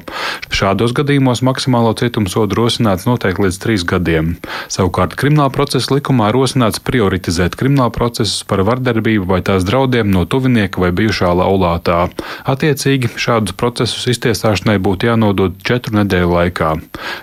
Šādos 0.52 0.94
gadījumos 0.98 1.44
maksimālo 1.46 1.94
cietumsodu 1.98 2.58
rosināts 2.60 3.08
noteikti 3.08 3.48
līdz 3.48 3.60
trīs 3.64 3.86
gadiem. 3.88 4.36
Savukārt 4.72 5.16
krimināla 5.20 5.54
procesa 5.54 5.96
likumā 5.96 6.32
rosināts 6.36 6.84
prioritizēt 6.84 7.56
krimināla 7.60 7.94
procesus 7.96 8.44
par 8.48 8.64
vardarbību 8.68 9.28
vai 9.30 9.42
tās 9.46 9.66
draudiem 9.68 10.12
no 10.12 10.26
tuvinieka 10.26 10.84
vai 10.84 10.92
bijušā 10.96 11.32
laulātā. 11.42 12.10
Attiecīgi 12.50 13.14
šādus 13.16 13.56
procesus 13.58 14.08
iztiesāšanai 14.12 14.78
būtu 14.84 15.10
jānodod 15.12 15.58
četru 15.68 15.98
nedēļu 16.02 16.36
laikā. 16.36 16.74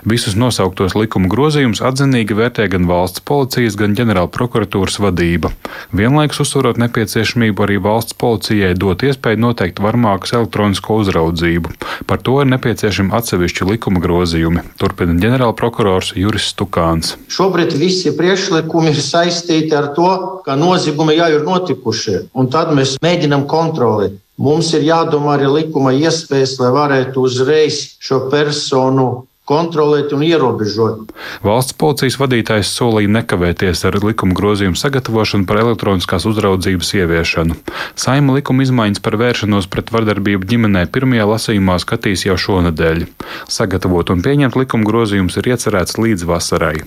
Visus 0.09 0.37
nosauktos 0.39 0.95
likuma 0.97 1.29
grozījumus 1.31 1.83
atzinīgi 1.85 2.28
atzinīgi 2.29 2.37
vērtē 2.37 2.69
gan 2.69 2.85
valsts 2.87 3.21
policijas, 3.25 3.75
gan 3.75 3.95
ģenerāla 3.97 4.29
prokuratūras 4.29 4.99
vadība. 5.01 5.51
Vienlaikus 5.91 6.41
uzsverot 6.43 6.77
nepieciešamību 6.77 7.63
arī 7.65 7.79
valsts 7.81 8.13
policijai 8.13 8.75
dot 8.77 9.03
iespēju 9.03 9.39
noteikt 9.39 9.79
varmākas 9.79 10.33
elektronisko 10.33 11.01
uzraudzību. 11.01 11.73
Par 12.05 12.21
to 12.21 12.41
ir 12.41 12.49
nepieciešami 12.53 13.13
atsevišķi 13.13 13.69
likuma 13.71 13.99
grozījumi, 13.99 14.63
turpina 14.77 15.17
ģenerāla 15.17 15.55
prokurors 15.55 16.13
Juris 16.15 16.51
Stukāns. 16.53 17.17
Šobrīd 17.29 17.73
visi 17.77 18.13
priekšlikumi 18.15 18.93
ir 18.93 19.01
saistīti 19.01 19.73
ar 19.75 19.93
to, 19.95 20.41
ka 20.45 20.55
noziegumi 20.55 21.17
jau 21.17 21.31
ir 21.33 21.45
notikuši, 21.45 22.29
un 22.33 22.49
tad 22.53 22.73
mēs 22.77 22.99
mēģinam 23.01 23.47
kontrolēt. 23.49 24.19
Mums 24.39 24.69
ir 24.71 24.85
jādomā 24.87 25.33
arī 25.35 25.49
likuma 25.51 25.91
iespējas, 25.91 26.53
lai 26.61 26.69
varētu 26.71 27.25
uzreiz 27.27 27.97
šo 27.99 28.29
personu 28.31 29.25
kontrolēt 29.49 30.13
un 30.15 30.23
ierobežot. 30.25 31.13
Valsts 31.45 31.75
policijas 31.79 32.19
vadītājs 32.21 32.71
solīja 32.77 33.11
nekavēties 33.17 33.81
ar 33.89 33.97
likuma 34.03 34.37
grozījumu 34.37 34.77
sagatavošanu 34.79 35.47
par 35.49 35.63
elektroniskās 35.63 36.27
uzraudzības 36.29 36.93
ieviešanu. 37.01 37.57
Saima 37.99 38.37
likuma 38.37 38.65
izmaiņas 38.67 39.03
par 39.05 39.17
vēršanos 39.21 39.69
pret 39.73 39.89
vardarbību 39.95 40.49
ģimenē 40.49 40.85
pirmajā 40.93 41.25
lasījumā 41.33 41.79
skatīs 41.81 42.27
jau 42.27 42.37
šonadēļ. 42.37 43.07
Sagatavot 43.49 44.13
un 44.13 44.23
pieņemt 44.25 44.59
likuma 44.59 44.87
grozījumus 44.87 45.41
ir 45.41 45.53
iecerēts 45.55 45.97
līdz 46.01 46.29
vasarai. 46.29 46.77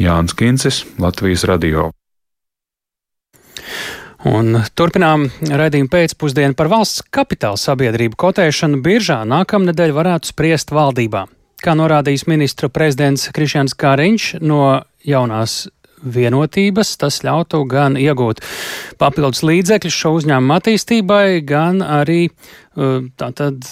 Jānis 0.00 0.36
Kincis, 0.36 0.82
Latvijas 1.00 1.46
radio. 1.48 1.90
Un 4.26 4.58
turpinām 4.74 5.28
raidījumu 5.38 5.90
pēcpusdienu 5.92 6.56
par 6.58 6.70
valsts 6.72 7.04
kapitāla 7.14 7.60
sabiedrību 7.60 8.18
kotēšanu 8.18 8.80
biržā 8.82 9.20
nākamnedēļ 9.28 9.94
varētu 9.94 10.32
spriest 10.32 10.74
valdībā. 10.74 11.26
Kā 11.64 11.72
norādījis 11.72 12.26
ministru 12.28 12.68
prezidents 12.68 13.30
Krišjāns 13.32 13.74
Kāriņš 13.80 14.36
no 14.44 14.82
jaunās 15.06 15.66
vienotības, 16.04 16.90
tas 17.00 17.22
ļautu 17.24 17.62
gan 17.70 17.96
iegūt 17.96 18.42
papildus 19.00 19.42
līdzekļus 19.46 19.96
šo 20.02 20.12
uzņēmumu 20.18 20.56
attīstībai, 20.58 21.40
gan 21.48 21.80
arī 21.80 22.28
tātad 22.76 23.68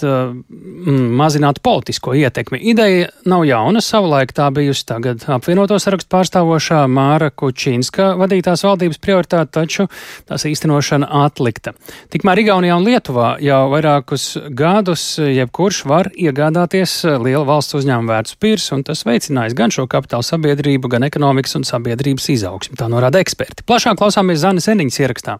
mazināt 1.19 1.61
politisko 1.65 2.15
ietekmi. 2.17 2.59
Ideja 2.71 3.09
nav 3.29 3.45
jauna, 3.45 3.81
savulaik 3.83 4.33
tā 4.35 4.47
bijusi 4.53 4.85
tagad 4.89 5.25
apvienoto 5.31 5.77
sarakstu 5.81 6.09
pārstāvošā 6.13 6.81
Māra 6.91 7.29
Kučīnska 7.29 8.13
vadītās 8.19 8.65
valdības 8.65 9.01
prioritāte, 9.03 9.51
taču 9.59 9.87
tās 10.29 10.47
īstenošana 10.49 11.09
atlikta. 11.25 11.75
Tikmēr 12.13 12.43
Igaunijā 12.45 12.77
un 12.79 12.87
Lietuvā 12.87 13.35
jau 13.45 13.61
vairākus 13.73 14.27
gadus 14.57 15.07
jebkurš 15.21 15.83
var 15.89 16.11
iegādāties 16.13 16.97
liela 17.21 17.45
valsts 17.47 17.77
uzņēmuma 17.81 18.15
vērts 18.17 18.39
pirs, 18.41 18.69
un 18.75 18.85
tas 18.87 19.05
veicinājis 19.07 19.57
gan 19.57 19.73
šo 19.73 19.87
kapitālu 19.91 20.25
sabiedrību, 20.25 20.91
gan 20.97 21.05
ekonomikas 21.07 21.59
un 21.59 21.67
sabiedrības 21.67 22.31
izaugsmi, 22.35 22.79
tā 22.79 22.89
norāda 22.91 23.21
eksperti. 23.21 23.67
Plašāk 23.69 24.01
klausāmies 24.01 24.41
Zanes 24.41 24.69
Eniņas 24.71 25.03
ierakstā. 25.05 25.39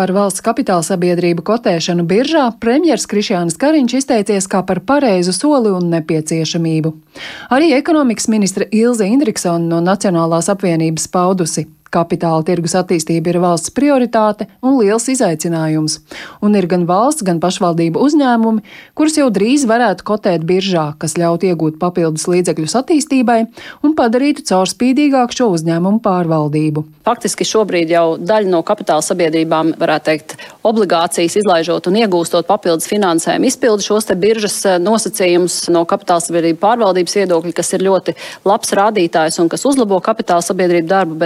Par 0.00 0.14
valsts 0.16 0.40
kapitāla 0.40 0.80
sabiedrību 0.80 1.42
kotēšanu 1.44 2.06
biržā 2.08 2.46
premjers 2.62 3.02
Krišjānis 3.10 3.58
Kariņš 3.60 3.94
izteicies 3.98 4.46
kā 4.48 4.62
par 4.64 4.78
pareizu 4.88 5.34
soli 5.36 5.68
un 5.76 5.90
nepieciešamību. 5.92 6.94
Arī 7.52 7.74
ekonomikas 7.76 8.30
ministra 8.32 8.64
Ilze 8.72 9.04
Indriksona 9.04 9.60
no 9.60 9.82
Nacionālās 9.84 10.48
apvienības 10.54 11.04
paudusi, 11.12 11.66
Kapitāla 11.90 12.44
tirgus 12.46 12.76
attīstība 12.78 13.32
ir 13.32 13.40
valsts 13.42 13.72
prioritāte 13.74 14.46
un 14.62 14.76
liels 14.78 15.08
izaicinājums, 15.10 15.96
un 16.38 16.54
ir 16.54 16.68
gan 16.70 16.84
valsts, 16.86 17.24
gan 17.26 17.40
pašvaldību 17.42 17.98
uzņēmumi, 18.06 18.62
kurus 18.94 19.18
jau 19.18 19.26
drīz 19.34 19.64
varētu 19.66 20.06
kotēt 20.06 20.44
biržā, 20.46 20.92
kas 21.02 21.16
ļautu 21.18 21.48
iegūt 21.50 21.80
papildus 21.82 22.28
līdzekļus 22.30 22.76
attīstībai 22.78 23.40
un 23.82 23.96
padarītu 23.98 24.46
caurspīdīgāku 24.52 25.34
šo 25.40 25.48
uzņēmumu 25.56 25.98
pārvaldību. 26.04 26.84
Faktiski 27.10 27.48
šobrīd 27.48 27.90
jau 27.90 28.04
daļa 28.22 28.52
no 28.52 28.62
kapitāla 28.62 29.02
sabiedrībām, 29.02 29.74
varētu 29.80 30.06
teikt, 30.12 30.36
obligācijas 30.62 31.40
izlaižot 31.40 31.90
un 31.90 31.98
iegūstot 32.04 32.46
papildus 32.46 32.86
finansējumu, 32.90 33.50
izpildu 33.50 33.88
šos 33.88 34.06
te 34.06 34.14
biržas 34.20 34.60
eh, 34.68 34.78
nosacījumus 34.78 35.58
no 35.74 35.82
kapitāla 35.90 36.22
sabiedrību 36.22 36.62
pārvaldības 36.62 37.18
viedokļa, 37.18 37.56
kas 37.56 37.74
ir 37.74 37.86
ļoti 37.88 38.14
labs 38.46 38.74
rādītājs 38.78 39.40
un 39.42 39.50
kas 39.50 39.66
uzlabo 39.66 39.98
kapitāla 40.04 40.46
sabiedrību 40.46 40.92
darbu, 40.94 41.18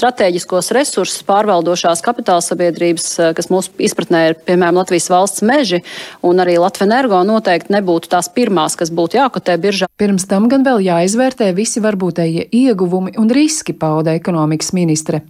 strateģiskos 0.00 0.72
resursus 0.76 1.24
pārvaldošās 1.28 2.00
kapitāla 2.04 2.44
sabiedrības, 2.44 3.08
eh, 3.18 3.32
kas 3.36 3.50
mūsu 3.52 3.74
izpratnē 3.78 4.22
ir, 4.30 4.38
piemēram, 4.46 4.80
Latvijas 4.80 5.10
valsts 5.12 5.44
meži 5.44 5.82
un 6.22 6.40
arī 6.40 6.56
Latvijas 6.58 6.88
energo, 6.88 7.20
noteikti 7.26 7.74
nebūtu 7.74 8.08
tās 8.08 8.30
pirmās, 8.32 8.76
kas 8.76 8.90
būtu 8.90 9.20
jākotē 9.20 9.58
biržā. 9.60 9.90
Pirms 10.00 10.26
tam 10.26 10.48
gan 10.48 10.64
vēl 10.64 10.80
jāizvērtē 10.86 11.52
visi 11.54 11.82
varbūtējie 11.84 12.48
ieguvumi 12.48 13.18
un 13.18 13.28
riski, 13.28 13.76
pauda 13.76 14.14
ekonomikas 14.16 14.72
ministre. 14.72 15.20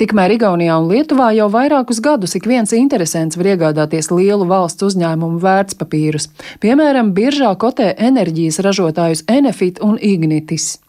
Tikmēr 0.00 0.34
Igaunijā 0.34 0.76
un 0.80 0.88
Lietuvā 0.90 1.30
jau 1.36 1.46
vairākus 1.52 2.00
gadus 2.02 2.34
ik 2.34 2.48
viens 2.50 2.72
interesants 2.74 3.38
var 3.38 3.52
iegādāties 3.52 4.10
lielu 4.10 4.48
valsts 4.50 4.82
uzņēmumu 4.82 5.38
vērtspapīrus, 5.44 6.26
piemēram, 6.58 7.14
biržā 7.14 7.52
kotē 7.54 7.92
enerģijas 8.10 8.58
ražotājus 8.66 9.22
Enefit 9.30 9.78
un 9.84 9.94
Ignitis. 10.00 10.80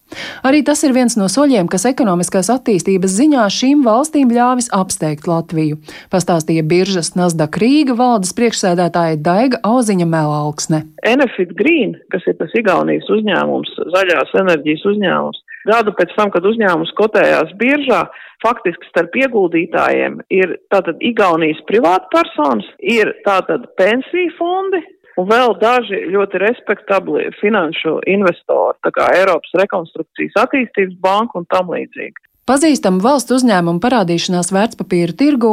Arī 0.47 0.61
tas 0.67 0.81
ir 0.85 0.93
viens 0.95 1.15
no 1.19 1.27
soļiem, 1.31 1.69
kas 1.71 1.85
ekonomiskās 1.89 2.49
attīstības 2.53 3.13
ziņā 3.19 3.45
šīm 3.53 3.83
valstīm 3.85 4.31
ļāvis 4.33 4.71
apsteigt 4.75 5.27
Latviju, 5.29 5.79
pastāstīja 6.13 6.65
biržas 6.67 7.13
Nasdaq 7.19 7.59
Rīga 7.61 7.95
valdes 7.99 8.33
priekšsēdētāja 8.37 9.19
Daiga 9.23 9.61
Auziņa 9.67 10.07
Melauksne. 10.09 10.83
Enefit 11.07 11.55
Green, 11.59 11.95
kas 12.13 12.25
ir 12.29 12.37
tas 12.39 12.53
Igaunijas 12.57 13.07
uzņēmums, 13.11 13.73
zaļās 13.95 14.35
enerģijas 14.43 14.85
uzņēmums, 14.93 15.41
gadu 15.69 15.93
pēc 15.97 16.13
tam, 16.17 16.31
kad 16.33 16.45
uzņēmums 16.47 16.93
kotējās 16.97 17.53
biržā, 17.61 18.05
faktiski 18.41 18.89
starp 18.89 19.15
ieguldītājiem 19.23 20.21
ir 20.33 20.57
tātad 20.73 21.01
Igaunijas 21.05 21.61
privātpersonas, 21.69 22.67
ir 22.81 23.13
tātad 23.27 23.67
pensiju 23.79 24.33
fondi, 24.39 24.81
un 25.19 25.29
vēl 25.29 25.55
daži 25.61 26.03
ļoti 26.13 26.41
respektabli 26.45 27.29
finanšu 27.41 27.99
investori, 28.09 28.77
tā 28.85 28.93
kā 28.95 29.11
Eiropas 29.19 29.55
rekonstrukcijas 29.63 30.43
attīstības 30.45 30.99
banka 31.03 31.41
un 31.41 31.49
tam 31.51 31.73
līdzīgi. 31.75 32.27
Pazīstama 32.49 33.03
valsts 33.03 33.31
uzņēmuma 33.35 33.79
parādīšanās 33.83 34.49
vērtspapīra 34.51 35.13
tirgū 35.15 35.51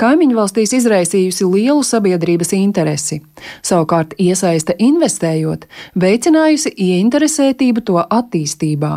kaimiņu 0.00 0.36
valstīs 0.38 0.70
izraisījusi 0.78 1.48
lielu 1.50 1.82
sabiedrības 1.84 2.54
interesi. 2.56 3.18
Savukārt 3.66 4.14
iesaiste 4.22 4.76
investējot, 4.78 5.66
veicinājusi 5.98 6.72
ieinteresētību 6.72 7.84
to 7.90 7.98
attīstībā. 8.00 8.92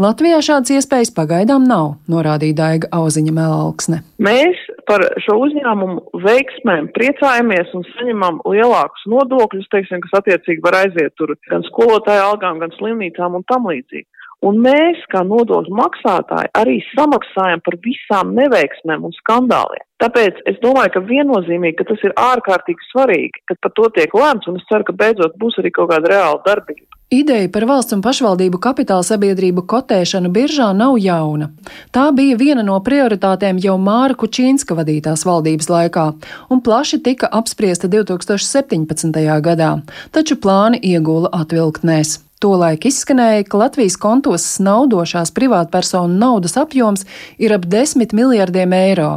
Latvijā 0.00 0.40
šādas 0.42 0.72
iespējas 0.78 1.12
pagaidām 1.14 1.68
nav, 1.68 1.98
norādīja 2.10 2.56
Daiga 2.62 2.90
Auziņa 2.98 3.36
Melalksne. 3.36 4.00
Mēs 4.18 4.64
par 4.88 5.04
šo 5.24 5.36
uzņēmumu 5.44 6.22
veiksmēm 6.24 6.90
priecājamies 6.96 7.74
un 7.76 7.84
saņemam 7.92 8.40
lielākus 8.48 9.04
nodokļus, 9.12 9.68
teiksim, 9.74 10.00
kas 10.04 10.20
attiecīgi 10.22 10.64
var 10.64 10.80
aiziet 10.82 11.14
tur 11.20 11.34
gan 11.50 11.66
skolotāju 11.68 12.24
algām, 12.30 12.62
gan 12.62 12.72
slimnīcām 12.78 13.36
un 13.38 13.44
tam 13.50 13.68
līdzīgi. 13.70 14.08
Un 14.48 14.60
mēs, 14.62 15.00
kā 15.10 15.24
nodokļu 15.26 15.74
maksātāji, 15.74 16.52
arī 16.60 16.76
samaksājam 16.92 17.62
par 17.66 17.76
visām 17.82 18.36
neveiksmēm 18.36 19.08
un 19.08 19.14
skandāliem. 19.16 19.82
Tāpēc 19.98 20.44
es 20.46 20.60
domāju, 20.62 20.92
ka 20.94 21.02
viennozīmīgi, 21.08 21.74
ka 21.80 21.88
tas 21.88 22.04
ir 22.06 22.14
ārkārtīgi 22.22 22.86
svarīgi, 22.92 23.42
ka 23.50 23.58
par 23.64 23.74
to 23.74 23.88
tiek 23.96 24.14
lēmts, 24.14 24.46
un 24.46 24.60
es 24.60 24.68
ceru, 24.70 24.86
ka 24.86 24.94
beidzot 25.00 25.34
būs 25.42 25.58
arī 25.58 25.74
kaut 25.74 25.90
kāda 25.90 26.12
reāla 26.14 26.38
darbība. 26.46 26.86
Ideja 27.08 27.48
par 27.48 27.64
valsts 27.64 27.94
un 27.96 28.02
pašvaldību 28.04 28.58
kapitāla 28.60 29.00
sabiedrību 29.06 29.62
kotēšanu 29.72 30.28
biržā 30.28 30.66
nav 30.76 30.98
jauna. 31.00 31.46
Tā 31.88 32.10
bija 32.12 32.36
viena 32.36 32.60
no 32.60 32.76
prioritātēm 32.84 33.62
jau 33.64 33.78
Māra 33.80 34.12
Kučīnska 34.12 34.76
vadītās 34.76 35.24
valdības 35.24 35.72
laikā 35.72 36.06
un 36.52 36.60
plaši 36.60 37.00
tika 37.08 37.32
apspriesta 37.32 37.88
2017. 37.88 39.24
gadā, 39.40 39.72
taču 40.12 40.36
plāni 40.36 40.84
iegula 40.84 41.32
atvilktnēs. 41.32 42.18
Tolaik 42.38 42.84
izskanēja, 42.86 43.42
ka 43.50 43.58
Latvijas 43.58 43.96
kontos 43.98 44.44
snaudošās 44.54 45.32
privātpersonu 45.34 46.14
naudas 46.20 46.52
apjoms 46.60 47.02
ir 47.42 47.50
ap 47.56 47.64
10 47.66 48.12
miljardiem 48.14 48.76
eiro, 48.76 49.08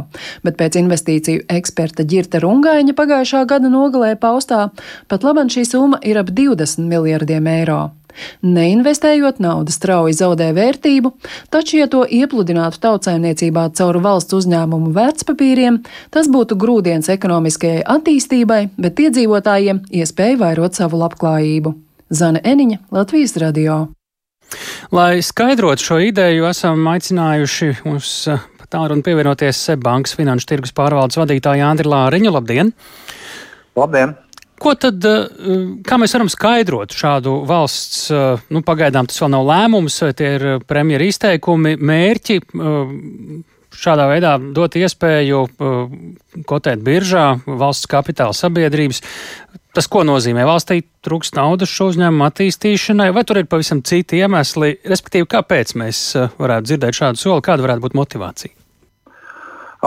bet 0.42 0.56
pēc 0.58 0.80
investīciju 0.80 1.44
eksperta 1.54 2.02
Girta 2.02 2.40
Rungaiņa 2.42 2.96
pagājušā 2.98 3.44
gada 3.52 3.70
nogalē 3.70 4.16
paustā 4.18 4.64
pat 5.06 5.22
labam 5.22 5.52
šī 5.54 5.62
summa 5.68 6.00
ir 6.02 6.18
ap 6.18 6.32
20 6.34 6.82
miljardiem 6.90 7.46
eiro. 7.52 7.92
Neinvestējot, 8.42 9.38
nauda 9.38 9.70
strauji 9.72 10.18
zaudē 10.18 10.50
vērtību, 10.58 11.14
taču, 11.54 11.78
ja 11.78 11.86
to 11.94 12.02
iepludinātu 12.02 12.82
tautsājumniecībā 12.82 13.68
caur 13.78 14.00
valsts 14.02 14.34
uzņēmumu 14.40 14.90
vērtspapīriem, 14.98 15.78
tas 16.10 16.26
būtu 16.26 16.58
grūdienis 16.58 17.14
ekonomiskajai 17.14 17.86
attīstībai, 17.86 18.60
bet 18.82 19.06
iedzīvotājiem 19.06 19.86
iespēja 20.02 20.42
vairot 20.42 20.82
savu 20.82 21.00
labklājību. 21.06 21.76
Zana 22.12 22.40
Eniņa, 22.44 22.78
Latvijas 22.92 23.36
radio. 23.40 23.86
Lai 24.92 25.22
skaidrotu 25.24 25.80
šo 25.80 25.96
ideju, 26.04 26.44
esam 26.44 26.84
aicinājuši 26.92 27.68
uz 27.88 28.10
tālruni 28.72 29.04
pievienoties 29.06 29.60
Bankas 29.80 30.12
finanšu 30.18 30.50
tirgus 30.50 30.74
pārvaldes 30.76 31.16
vadītāju 31.16 31.64
Andri 31.64 31.88
Lāriņu. 31.88 32.34
Labdien! 32.34 32.74
Labdien! 33.80 34.12
Ko 34.60 34.74
tad, 34.78 35.00
kā 35.88 35.98
mēs 35.98 36.12
varam 36.14 36.28
skaidrot 36.30 36.92
šādu 36.94 37.38
valsts, 37.48 38.04
nu, 38.52 38.60
pagaidām 38.62 39.08
tas 39.08 39.18
vēl 39.24 39.32
nav 39.32 39.48
lēmums, 39.48 39.96
vai 40.04 40.12
tie 40.14 40.34
ir 40.36 40.44
premjera 40.68 41.08
izteikumi, 41.08 41.78
mērķi 41.80 42.36
šādā 43.72 44.06
veidā 44.10 44.36
dot 44.54 44.76
iespēju 44.76 45.42
kotēt 46.48 46.84
biržā 46.84 47.26
valsts 47.46 47.88
kapitāla 47.90 48.36
sabiedrības. 48.36 49.02
Tas, 49.72 49.86
ko 49.88 50.02
nozīmē 50.04 50.44
valstī 50.44 50.82
trūkst 51.04 51.38
naudas 51.38 51.70
šo 51.72 51.86
uzņēmumu 51.88 52.26
attīstīšanai, 52.26 53.06
vai 53.16 53.22
tur 53.24 53.40
ir 53.40 53.46
pavisam 53.48 53.80
citi 53.88 54.18
iemesli, 54.20 54.74
respektīvi, 54.84 55.28
kāpēc 55.32 55.72
mēs 55.80 56.00
eh, 56.20 56.34
varētu 56.36 56.68
dzirdēt 56.68 56.98
šādu 56.98 57.20
soli, 57.20 57.44
kāda 57.46 57.64
varētu 57.64 57.86
būt 57.86 57.96
motivācija? 57.96 58.52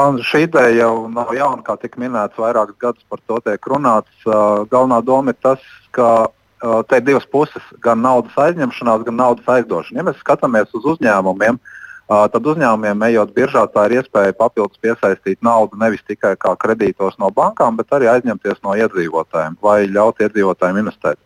Un 0.02 0.17
šī 0.26 0.41
ideja 0.48 0.74
jau 0.74 1.06
nav 1.08 1.30
jauna, 1.38 1.62
kā 1.63 1.78
tika 1.80 2.02
minēts, 2.02 2.36
vairākus 2.41 2.80
gadus 2.82 3.06
par 3.08 3.21
to 3.30 3.38
tiek 3.45 3.69
runāts. 3.71 4.12
Uh, 4.26 4.65
galvenā 4.67 4.98
doma 5.06 5.32
ir 5.32 5.38
tas, 5.45 5.62
ka 5.95 6.10
uh, 6.26 6.82
te 6.89 7.00
ir 7.00 7.06
divas 7.06 7.30
puses- 7.32 7.69
gan 7.86 8.02
naudas 8.04 8.36
aizņemšanās, 8.36 9.06
gan 9.06 9.21
naudas 9.21 9.54
aizdošana. 9.54 10.02
Ja 10.02 10.08
mēs 10.10 10.19
skatāmies 10.19 10.74
uz 10.76 10.89
uzņēmumiem, 10.95 11.62
uh, 11.62 11.85
tad 12.08 12.48
uzņēmumiem, 12.52 13.04
ejot 13.10 13.34
biržā, 13.34 13.65
tā 13.74 13.88
ir 13.89 14.00
iespēja 14.00 14.36
papildus 14.38 14.82
piesaistīt 14.82 15.39
naudu 15.46 15.80
nevis 15.82 16.04
tikai 16.06 16.36
kā 16.38 16.54
kredītos 16.62 17.18
no 17.22 17.32
bankām, 17.34 17.78
bet 17.80 17.94
arī 17.98 18.10
aizņemties 18.12 18.62
no 18.63 18.76
iedzīvotājiem 18.78 19.58
vai 19.62 19.86
ļaut 19.89 20.22
iedzīvotājiem 20.22 20.84
investēt. 20.84 21.18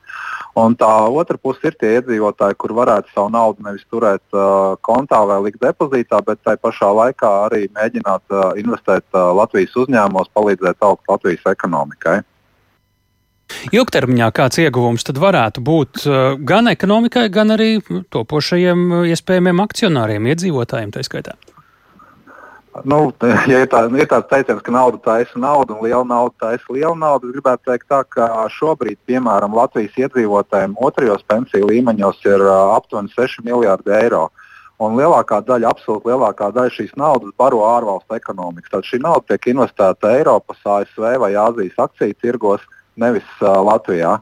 Un 0.57 0.73
tā 0.75 0.89
otra 1.13 1.37
puse 1.37 1.61
ir 1.69 1.75
tie 1.79 1.91
iedzīvotāji, 1.99 2.57
kur 2.59 2.73
varētu 2.75 3.11
savu 3.13 3.29
naudu 3.35 3.63
nevis 3.67 3.85
turēt 3.91 4.23
uh, 4.33 4.75
kontā 4.83 5.19
vai 5.29 5.37
likt 5.45 5.61
depozītā, 5.61 6.23
bet 6.25 6.41
tai 6.43 6.55
pašā 6.57 6.89
laikā 6.95 7.29
arī 7.45 7.67
mēģināt 7.75 8.23
uh, 8.33 8.49
investēt 8.59 9.05
uh, 9.13 9.29
Latvijas 9.37 9.77
uzņēmumos, 9.83 10.31
palīdzēt 10.35 10.87
augt 10.87 11.11
Latvijas 11.11 11.45
ekonomikai. 11.53 12.21
Ilgtermiņā 13.75 14.29
kāds 14.35 14.59
ieguvums 14.63 15.03
tad 15.07 15.19
varētu 15.19 15.61
būt 15.65 16.03
uh, 16.07 16.17
gan 16.39 16.71
ekonomikai, 16.71 17.27
gan 17.33 17.51
arī 17.55 17.79
topošajiem 18.13 18.83
uh, 18.87 19.07
iespējamiem 19.11 19.59
akcionāriem, 19.65 20.29
iedzīvotājiem 20.31 20.93
tā 20.95 21.03
skaitā? 21.03 21.35
Nu, 22.87 22.99
ja 23.49 23.63
ir, 23.65 23.67
tā, 23.67 23.81
ir 23.91 24.07
tāds 24.07 24.29
teiciens, 24.29 24.61
ka 24.63 24.71
nauda 24.71 25.01
taisa 25.03 25.41
naudu 25.41 25.75
un 25.75 25.83
liela 25.83 26.05
nauda 26.07 26.35
taisa 26.39 26.71
liela 26.71 26.95
naudu, 26.95 27.27
es 27.27 27.35
gribētu 27.35 27.67
teikt, 27.67 27.89
tā, 27.91 28.03
ka 28.07 28.29
šobrīd, 28.55 28.99
piemēram, 29.09 29.57
Latvijas 29.57 29.97
iedzīvotājiem 30.05 30.77
otrajos 30.79 31.25
pensiju 31.27 31.67
līmeņos 31.73 32.23
ir 32.29 32.45
uh, 32.45 32.77
aptuveni 32.77 33.11
6 33.17 33.43
miljardi 33.43 33.95
eiro. 33.99 34.29
Un 34.79 34.95
lielākā 34.95 35.41
daļa, 35.43 35.73
absolūti 35.73 36.07
lielākā 36.07 36.53
daļa 36.55 36.71
šīs 36.71 36.93
naudas 36.95 37.35
baro 37.35 37.65
ārvalstu 37.67 38.15
ekonomikas. 38.15 38.71
Tad 38.71 38.87
šī 38.87 39.01
nauda 39.03 39.33
tiek 39.33 39.49
investēta 39.51 40.13
Eiropas, 40.15 40.61
ASV 40.63 41.17
vai 41.19 41.33
Āzijas 41.35 41.81
akciju 41.89 42.15
tirgos. 42.23 42.63
Uh, 42.63 42.78
nevis 42.99 43.27
uh, 43.41 43.59
Latvijā. 43.65 44.19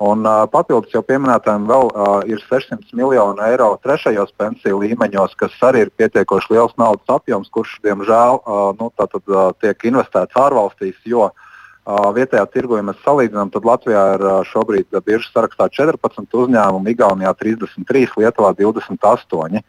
Un, 0.00 0.24
uh, 0.24 0.46
papildus 0.48 0.94
jau 0.94 1.02
pieminētājiem 1.04 1.66
vēl 1.68 1.90
uh, 1.90 2.22
ir 2.24 2.40
600 2.48 2.96
miljoni 2.96 3.44
eiro 3.50 3.74
trešajos 3.84 4.32
pensiju 4.40 4.80
līmeņos, 4.80 5.36
kas 5.36 5.58
arī 5.68 5.84
ir 5.84 5.92
pietiekoši 6.00 6.54
liels 6.54 6.72
naudas 6.80 7.12
apjoms, 7.12 7.52
kurš, 7.52 7.76
diemžēl, 7.84 8.40
uh, 8.40 8.70
nu, 8.80 8.88
tātad, 8.96 9.26
uh, 9.28 9.50
tiek 9.60 9.84
investēts 9.90 10.40
ārvalstīs, 10.40 10.96
jo 11.04 11.28
uh, 11.28 12.08
vietējā 12.16 12.46
tirgu, 12.54 12.78
ja 12.78 12.86
mēs 12.88 13.04
salīdzinām, 13.04 13.52
tad 13.52 13.68
Latvijā 13.68 14.06
ir 14.16 14.24
šobrīd 14.48 15.00
biržas 15.04 15.32
sarakstā 15.34 15.68
14 15.68 16.40
uzņēmumu, 16.44 16.94
Igaunijā 16.94 17.34
33, 17.36 18.16
Lietuvā 18.20 18.54
28. 18.56 19.64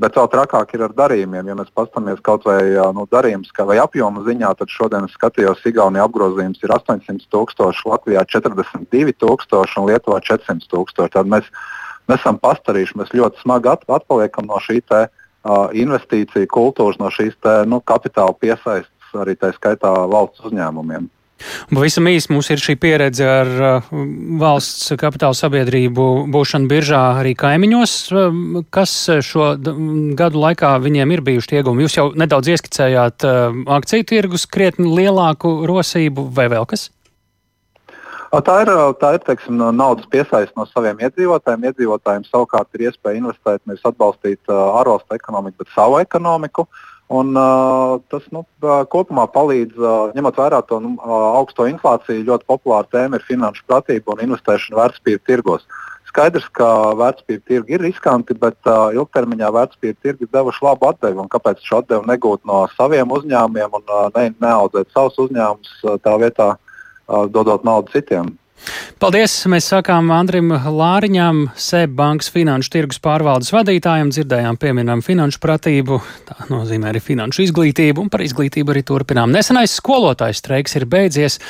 Bet 0.00 0.16
vēl 0.16 0.28
trakāk 0.32 0.70
ir 0.72 0.86
ar 0.86 0.94
darījumiem. 0.96 1.50
Ja 1.50 1.54
mēs 1.58 1.72
paskatāmies 1.76 2.22
kaut 2.24 2.46
vai 2.48 2.62
nu, 2.96 3.04
darījumus 3.12 3.52
vai 3.68 3.76
apjoma 3.82 4.24
ziņā, 4.24 4.54
tad 4.56 4.72
šodien 4.72 5.04
es 5.04 5.16
skatījos, 5.18 5.60
Igaunijā 5.68 6.06
apgrozījums 6.08 6.62
ir 6.64 6.72
800 6.72 7.28
tūkstoši, 7.32 7.84
Latvijā 7.90 8.24
42 8.24 9.16
tūkstoši 9.20 9.78
un 9.80 9.90
Lietuvā 9.90 10.22
400 10.24 10.70
tūkstoši. 10.72 11.12
Tad 11.12 11.28
mēs, 11.28 11.50
esam 12.16 12.40
pastarījuši, 12.40 12.98
mēs 13.02 13.12
ļoti 13.12 13.44
smagi 13.44 13.72
at, 13.74 13.84
atpaliekam 14.00 14.48
no 14.48 14.62
šī 14.64 14.80
te, 14.80 15.04
uh, 15.12 15.68
investīcija 15.76 16.48
kultūras, 16.48 16.96
no 17.02 17.12
šīs 17.12 17.36
te, 17.44 17.58
nu, 17.68 17.82
kapitāla 17.84 18.32
piesaistes 18.40 19.12
arī 19.12 19.36
tā 19.36 19.52
skaitā 19.52 19.92
valsts 20.08 20.48
uzņēmumiem. 20.48 21.10
Pavisam 21.72 22.08
īsi 22.10 22.30
mums 22.32 22.48
ir 22.52 22.62
šī 22.62 22.76
pieredze 22.80 23.26
ar 23.26 23.50
uh, 23.52 23.90
valsts 24.40 24.92
kapitāla 25.00 25.36
sabiedrību 25.36 26.06
būšanu 26.32 26.70
biržā 26.70 27.02
arī 27.20 27.34
kaimiņos. 27.38 27.94
Uh, 28.12 28.40
kas 28.74 28.94
šo 29.26 29.52
gadu 30.18 30.42
laikā 30.42 30.74
viņiem 30.84 31.14
ir 31.16 31.24
bijuši 31.26 31.60
iegumi? 31.60 31.86
Jūs 31.86 31.98
jau 31.98 32.08
nedaudz 32.18 32.52
ieskicējāt 32.54 33.28
uh, 33.28 33.62
akciju 33.78 34.08
tirgus 34.08 34.46
krietni 34.50 34.90
lielāku 34.90 35.62
rosību 35.68 36.28
vai 36.34 36.48
vēl 36.52 36.68
kas? 36.70 36.90
Tā 38.32 38.54
ir, 38.62 38.70
tā 38.96 39.10
ir 39.12 39.24
teiksim, 39.26 39.58
naudas 39.76 40.06
piesaiste 40.08 40.56
no 40.56 40.64
saviem 40.70 41.02
iedzīvotājiem. 41.04 41.66
Iedzīvotājiem 41.68 42.22
savukārt 42.30 42.78
ir 42.78 42.86
iespēja 42.86 43.20
investēt, 43.20 43.60
nevis 43.68 43.84
atbalstīt 43.84 44.48
ārvalstu 44.48 45.18
ekonomiku, 45.18 45.58
bet 45.60 45.74
savu 45.74 45.98
ekonomiku. 46.00 46.64
Uh, 46.64 46.91
Un, 47.12 47.34
uh, 47.36 47.98
tas 48.08 48.24
nu, 48.32 48.40
kopumā 48.62 49.26
palīdz, 49.34 49.76
uh, 49.76 50.12
ņemot 50.16 50.38
vērā 50.40 50.62
to 50.64 50.78
nu, 50.80 50.94
augsto 51.04 51.66
inflāciju, 51.68 52.24
ļoti 52.30 52.48
populāra 52.48 52.88
tēma 52.88 53.18
ir 53.20 53.26
finanšu 53.26 53.66
pratība 53.68 54.14
un 54.14 54.22
investēšana 54.24 54.78
vērtspapīra 54.78 55.20
tirgos. 55.28 55.66
Skaidrs, 56.08 56.46
ka 56.56 56.68
vērtspapīra 56.96 57.44
tirgi 57.48 57.76
ir 57.76 57.84
riskanti, 57.84 58.36
bet 58.40 58.56
uh, 58.64 58.88
ilgtermiņā 58.96 59.52
vērtspapīra 59.58 59.98
tirgi 60.04 60.24
ir 60.24 60.32
devuši 60.32 60.64
labu 60.64 60.88
atdevi. 60.88 61.28
Kāpēc 61.36 61.60
šo 61.68 61.82
atdevi 61.82 62.08
negūt 62.08 62.46
no 62.48 62.64
saviem 62.78 63.12
uzņēmumiem 63.18 63.76
un 63.76 63.84
uh, 63.92 64.08
ne, 64.16 64.30
neaudzēt 64.40 64.92
savus 64.96 65.20
uzņēmumus 65.26 65.82
uh, 65.84 65.98
tā 66.00 66.16
vietā, 66.22 66.54
uh, 66.56 67.26
dodot 67.28 67.68
naudu 67.68 67.92
citiem? 67.92 68.32
Paldies! 69.02 69.32
Mēs 69.50 69.66
sakām 69.72 70.12
Andrim 70.14 70.52
Lāriņam, 70.52 71.48
SEB 71.58 71.96
bankas 71.98 72.28
finanšu 72.30 72.70
tirgus 72.70 73.00
pārvaldes 73.02 73.50
vadītājam, 73.50 74.12
dzirdējām 74.14 74.58
pieminam 74.62 75.00
finanšu 75.02 75.40
pratību, 75.42 75.98
tā 76.28 76.46
nozīmē 76.46 76.92
arī 76.92 77.00
finanšu 77.02 77.42
izglītību, 77.48 78.04
un 78.04 78.12
par 78.12 78.22
izglītību 78.22 78.74
arī 78.74 78.84
turpinām. 78.86 79.32
Nesenais 79.34 79.74
skolotājs 79.80 80.38
streiks 80.38 80.78
ir 80.78 80.86
beidzies 80.86 81.40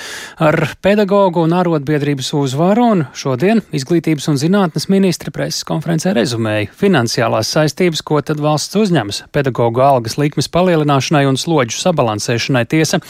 ar 0.41 0.57
pedagogu 0.81 1.43
un 1.45 1.53
arotbiedrības 1.59 2.33
uzvaru, 2.41 2.87
un 2.95 3.05
šodien 3.13 3.61
izglītības 3.77 4.31
un 4.33 4.41
zinātnes 4.41 4.89
ministri 4.89 5.35
preses 5.35 5.67
konferencē 5.69 6.15
rezumēja 6.17 6.73
finansiālās 6.81 7.53
saistības, 7.53 8.01
ko 8.01 8.23
tad 8.25 8.41
valsts 8.41 8.81
uzņemas 8.81 9.27
pedagogu 9.37 9.85
algas 9.85 10.17
likmes 10.17 10.49
palielināšanai 10.53 11.27
un 11.29 11.37
slodžu 11.37 11.77
sabalansēšanai. 11.85 12.65
Tiesa 12.73 13.03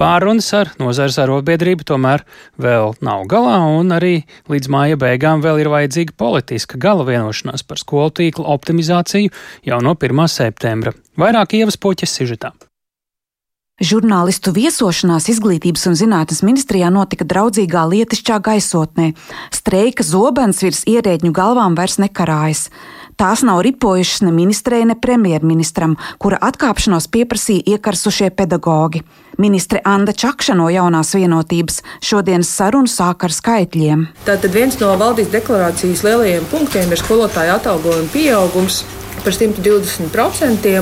pārunas 0.00 0.48
ar 0.56 0.72
nozars 0.80 1.20
arotbiedrību 1.20 1.84
tomēr 1.92 2.24
vēl 2.56 2.96
nav 3.04 3.28
galā, 3.34 3.58
un 3.78 3.90
arī 3.94 4.14
līdz 4.50 4.70
māja 4.70 5.00
beigām 5.00 5.42
vēl 5.44 5.64
ir 5.64 5.72
vajadzīga 5.72 6.14
politiska 6.20 6.78
gala 6.80 7.06
vienošanās 7.08 7.66
par 7.66 7.82
skolu 7.82 8.14
tīkla 8.20 8.46
optimizāciju 8.54 9.34
jau 9.66 9.80
no 9.82 9.96
1. 9.98 10.28
septembra. 10.30 10.94
Vairāk 11.18 11.58
ievas 11.58 11.80
puķes 11.80 12.14
sižetā. 12.20 12.54
Žurnālistu 13.82 14.52
viesošanās 14.54 15.24
izglītības 15.32 15.88
un 15.90 15.96
zinātnes 15.98 16.44
ministrijā 16.46 16.92
notika 16.94 17.26
draudzīgā 17.26 17.80
lietišķā 17.90 18.36
gaisotnē. 18.46 19.08
Streika 19.50 20.06
zobens 20.06 20.62
virs 20.62 20.84
ierēģņu 20.86 21.32
galvām 21.34 21.74
vairs 21.74 21.98
nekarājas. 21.98 22.68
Tās 23.16 23.44
nav 23.46 23.60
ripojušas 23.62 24.24
ne 24.26 24.32
ministrei, 24.34 24.84
ne 24.84 24.96
premjerministram, 25.00 25.94
kura 26.18 26.40
atkāpšanos 26.42 27.06
pieprasīja 27.14 27.76
iekarsušie 27.76 28.30
pedagoģi. 28.34 29.04
Ministre 29.38 29.80
Anna 29.84 30.12
Čakša 30.12 30.54
no 30.58 30.68
jaunās 30.70 31.14
vienotības 31.14 31.80
šodienas 32.02 32.50
sarunu 32.50 32.90
sāk 32.90 33.26
ar 33.26 33.34
skaitļiem. 33.34 34.06
Tātad 34.26 34.54
viens 34.54 34.78
no 34.82 34.92
valdības 34.98 35.32
deklarācijas 35.34 36.04
lielajiem 36.06 36.50
punktiem 36.50 36.90
ir 36.94 37.02
skolotāju 37.02 37.56
atalgojuma 37.56 38.12
pieaugums 38.14 38.82
par 39.24 39.34
120%. 39.36 40.74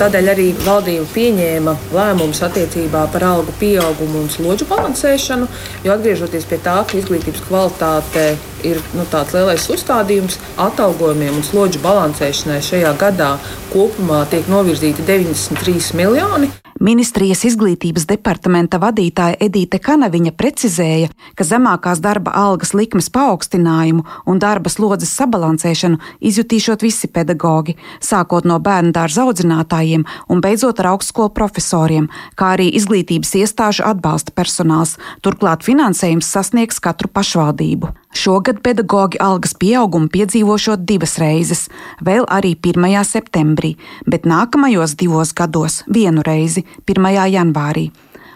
Tādēļ 0.00 0.30
arī 0.32 0.48
valdība 0.64 1.06
pieņēma 1.12 1.76
lēmumus 1.92 2.42
attiecībā 2.46 3.04
par 3.12 3.26
algu 3.28 3.54
pieaugumu 3.60 4.24
un 4.24 4.32
slodžu 4.32 4.68
balansēšanu. 4.70 5.48
Jo 5.84 5.96
atgriežoties 5.96 6.48
pie 6.48 6.60
tā, 6.64 6.80
ka 6.88 6.98
izglītības 6.98 7.44
kvalitāte 7.48 8.26
ir 8.66 8.80
nu, 8.96 9.06
tāds 9.12 9.34
lielais 9.36 9.68
uzstādījums, 9.74 10.40
atalgojumiem 10.62 11.40
un 11.40 11.46
slodžu 11.46 11.82
balansēšanai 11.84 12.62
šajā 12.64 12.96
gadā 13.00 13.36
kopumā 13.74 14.24
tiek 14.32 14.48
novirzīti 14.52 15.06
93 15.08 15.96
miljoni. 15.98 16.52
Ministrijas 16.82 17.44
izglītības 17.46 18.08
departamenta 18.10 18.80
vadītāja 18.82 19.36
Edīte 19.44 19.78
Kanaviņa 19.78 20.32
precizēja, 20.34 21.12
ka 21.38 21.46
zemākās 21.46 22.00
darba 22.02 22.32
algas 22.34 22.72
likmes 22.74 23.06
paaugstinājumu 23.14 24.02
un 24.26 24.40
darba 24.42 24.72
slodzes 24.72 25.12
sabalansēšanu 25.14 26.00
izjutīšot 26.18 26.82
visi 26.82 27.06
pedagoģi, 27.06 27.76
sākot 28.02 28.48
no 28.50 28.58
bērnu 28.58 28.90
dārza 28.98 29.22
audzinātājiem 29.28 30.08
un 30.26 30.42
beidzot 30.42 30.82
ar 30.82 30.96
augstskolu 30.96 31.30
profesoriem, 31.38 32.10
kā 32.34 32.56
arī 32.56 32.72
izglītības 32.74 33.36
iestāžu 33.44 33.86
atbalsta 33.86 34.34
personāls. 34.34 34.98
Turklāt 35.22 35.62
finansējums 35.62 36.34
sasniegs 36.34 36.82
katru 36.82 37.06
pašvaldību. 37.14 37.94
Šogad 38.12 38.58
pedagoģi 38.60 39.16
algas 39.24 39.54
pieaugumu 39.56 40.10
piedzīvošot 40.12 40.82
divas 40.84 41.16
reizes, 41.16 41.62
vēl 42.04 42.26
arī 42.28 42.52
1. 42.60 42.84
septembrī, 43.08 43.70
bet 44.04 44.28
nākamajos 44.28 44.98
divos 45.00 45.32
gados 45.32 45.80
vienu 45.88 46.20
reizi, 46.26 46.66
1. 46.84 47.08
janvārī. 47.32 47.88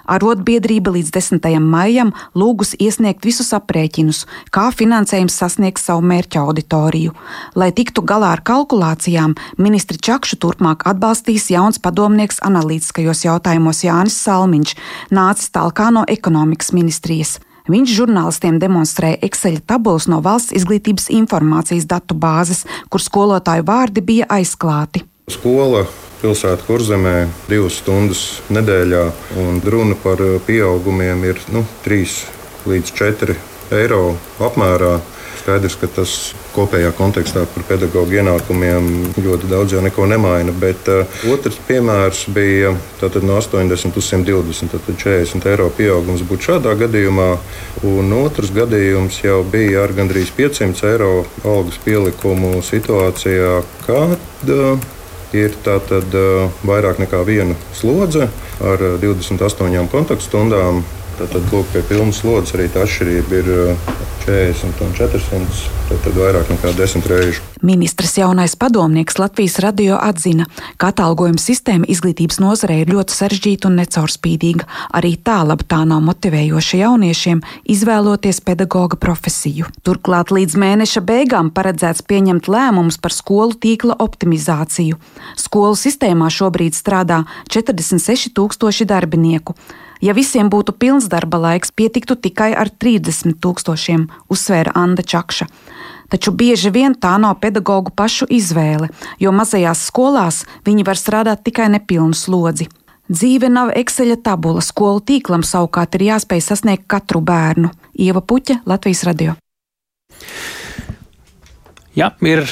Arotbiedrība 0.07 0.95
līdz 0.95 1.11
10. 1.13 1.49
maijam 1.61 2.13
lūgus 2.33 2.73
iesniegt 2.81 3.27
visus 3.27 3.51
aprēķinus, 3.53 4.23
kā 4.55 4.71
finansējums 4.73 5.37
sasniegs 5.43 5.85
savu 5.91 6.07
mērķa 6.09 6.45
auditoriju. 6.47 7.13
Lai 7.59 7.69
tiktu 7.77 8.01
galā 8.07 8.31
ar 8.37 8.41
kalkulācijām, 8.47 9.35
ministri 9.59 10.01
Čakšu 10.01 10.39
turpmāk 10.41 10.87
atbalstīs 10.89 11.51
jauns 11.53 11.83
padomnieks 11.83 12.41
analītiskajos 12.47 13.27
jautājumos 13.27 13.83
Jānis 13.85 14.17
Salmiņš, 14.23 14.77
nācis 15.13 15.53
talkā 15.53 15.91
no 15.93 16.07
ekonomikas 16.09 16.73
ministrijas. 16.73 17.37
Viņš 17.67 17.93
žurnālistiem 17.99 18.61
demonstrēja 18.63 19.19
Excel 19.27 19.59
tabulas 19.67 20.07
no 20.07 20.21
valsts 20.23 20.55
izglītības 20.55 21.09
informācijas 21.11 21.89
datu 21.91 22.15
bāzes, 22.15 22.63
kur 22.91 23.03
skolotāju 23.03 23.67
vārdi 23.67 24.05
bija 24.07 24.29
aizklāti. 24.39 25.03
Skola 25.27 25.83
pilsētā 26.21 26.63
kurzemē 26.69 27.17
divas 27.51 27.81
stundas 27.81 28.23
nedēļā, 28.55 29.03
un 29.43 29.59
runa 29.67 29.99
par 29.99 30.23
pieaugumiem 30.47 31.27
ir 31.27 31.43
nu, 31.55 31.65
3 31.85 32.71
līdz 32.71 32.95
4 33.03 33.37
eiro 33.83 34.15
apmērā. 34.39 34.95
Skaidrs, 35.41 35.77
ka 35.81 35.89
tas 35.93 36.13
kopējā 36.55 36.91
kontekstā 36.97 37.45
par 37.53 37.67
pedagoģu 37.69 38.19
ienākumiem 38.21 38.89
ļoti 39.23 39.51
daudz 39.51 39.77
jau 39.77 39.83
neko 39.85 40.07
nemaina. 40.11 40.55
Bet 40.57 40.89
uh, 40.93 41.19
otrs 41.33 41.59
piemērs 41.69 42.25
bija 42.35 42.73
no 42.77 43.39
80 43.39 43.97
līdz 43.97 44.11
120, 44.17 44.73
tad 44.73 44.89
40 45.05 45.49
eiro 45.53 45.69
pieaugums 45.77 46.25
būtu 46.27 46.51
šādā 46.51 46.75
gadījumā. 46.81 47.31
Un 47.87 48.13
otrs 48.17 48.53
gadījums 48.57 49.21
jau 49.25 49.43
bija 49.53 49.85
ar 49.85 49.95
gandrīz 49.97 50.33
500 50.37 50.91
eiro 50.91 51.13
algas 51.45 51.79
pielikumu 51.85 52.61
situācijā, 52.65 53.61
kad 53.87 54.53
uh, 54.53 54.77
ir 55.37 55.57
tātad 55.67 56.15
uh, 56.17 56.61
vairāk 56.67 57.03
nekā 57.03 57.23
viena 57.29 57.57
slodze 57.77 58.31
ar 58.65 58.87
28 59.03 59.89
kontaktstundām. 59.93 60.85
Tātad, 61.17 61.47
lūk, 61.49 61.71
pie 61.73 61.81
pilnas 61.89 62.19
slodzes 62.21 62.53
arī 62.59 62.67
tā 62.69 62.83
atšķirība 62.85 63.39
ir 63.41 63.47
40 64.27 64.83
un 64.83 64.91
400, 64.99 66.01
tad 66.03 66.17
vairāk 66.19 66.49
nekā 66.51 66.73
10 66.75 67.07
reizes. 67.07 67.39
Ministrs 67.63 68.17
jaunais 68.19 68.57
padomnieks 68.59 69.19
Latvijas 69.19 69.61
radio 69.63 70.01
atzina, 70.03 70.49
ka 70.77 70.91
atalgojuma 70.91 71.39
sistēma 71.39 71.87
izglītības 71.89 72.41
nozarē 72.43 72.81
ir 72.83 72.91
ļoti 72.91 73.15
sarežģīta 73.15 73.71
un 73.71 73.79
necaurspīdīga. 73.81 74.67
Arī 74.99 75.15
tālāk 75.23 75.63
tā 75.71 75.85
nav 75.87 76.03
motivējoša 76.09 76.83
jauniešiem 76.83 77.45
izvēloties 77.77 78.43
pedagoga 78.43 78.99
profesiju. 78.99 79.71
Turklāt 79.87 80.35
līdz 80.35 80.59
mēneša 80.59 81.07
beigām 81.07 81.55
paredzēts 81.55 82.03
pieņemt 82.03 82.51
lēmumus 82.51 82.99
par 82.99 83.15
skolu 83.15 83.55
tīkla 83.55 84.01
optimizāciju. 84.03 84.99
Skolu 85.39 85.79
sistēmā 85.79 86.35
šobrīd 86.35 86.75
strādā 86.75 87.23
46 87.55 88.35
tūkstoši 88.35 88.91
darbinieku. 88.91 89.55
Ja 90.05 90.13
visiem 90.17 90.51
būtu 90.53 90.75
pilns 90.77 91.09
darba 91.09 91.39
laiks, 91.41 91.73
pietiktu 91.73 92.17
tikai 92.17 92.53
ar 92.55 92.69
30 92.69 93.39
tūkstošiem, 93.41 94.09
uzsvēra 94.33 94.75
Anna 94.77 95.03
Čakša. 95.03 95.49
Taču 96.13 96.31
bieži 96.31 96.71
vien 96.71 96.95
tā 96.95 97.17
nav 97.19 97.41
pedagoģu 97.43 97.93
pašu 97.97 98.29
izvēle, 98.31 98.91
jo 99.19 99.33
mazajās 99.35 99.87
skolās 99.89 100.45
viņi 100.67 100.87
var 100.87 101.01
strādāt 101.01 101.43
tikai 101.47 101.71
nepilnu 101.73 102.15
slodzi. 102.15 102.69
Dzīve 103.07 103.49
nav 103.51 103.71
Excel 103.79 104.17
tabula, 104.19 104.63
skolu 104.63 105.01
tīklam 105.01 105.45
savukārt 105.47 105.95
ir 105.95 106.09
jāspēj 106.09 106.43
sasniegt 106.43 106.87
katru 106.91 107.23
bērnu. 107.23 107.71
Ieva 107.95 108.23
Puķa, 108.23 108.61
Latvijas 108.67 109.05
radio. 109.07 109.37
Jā, 111.97 112.11
ir 112.29 112.43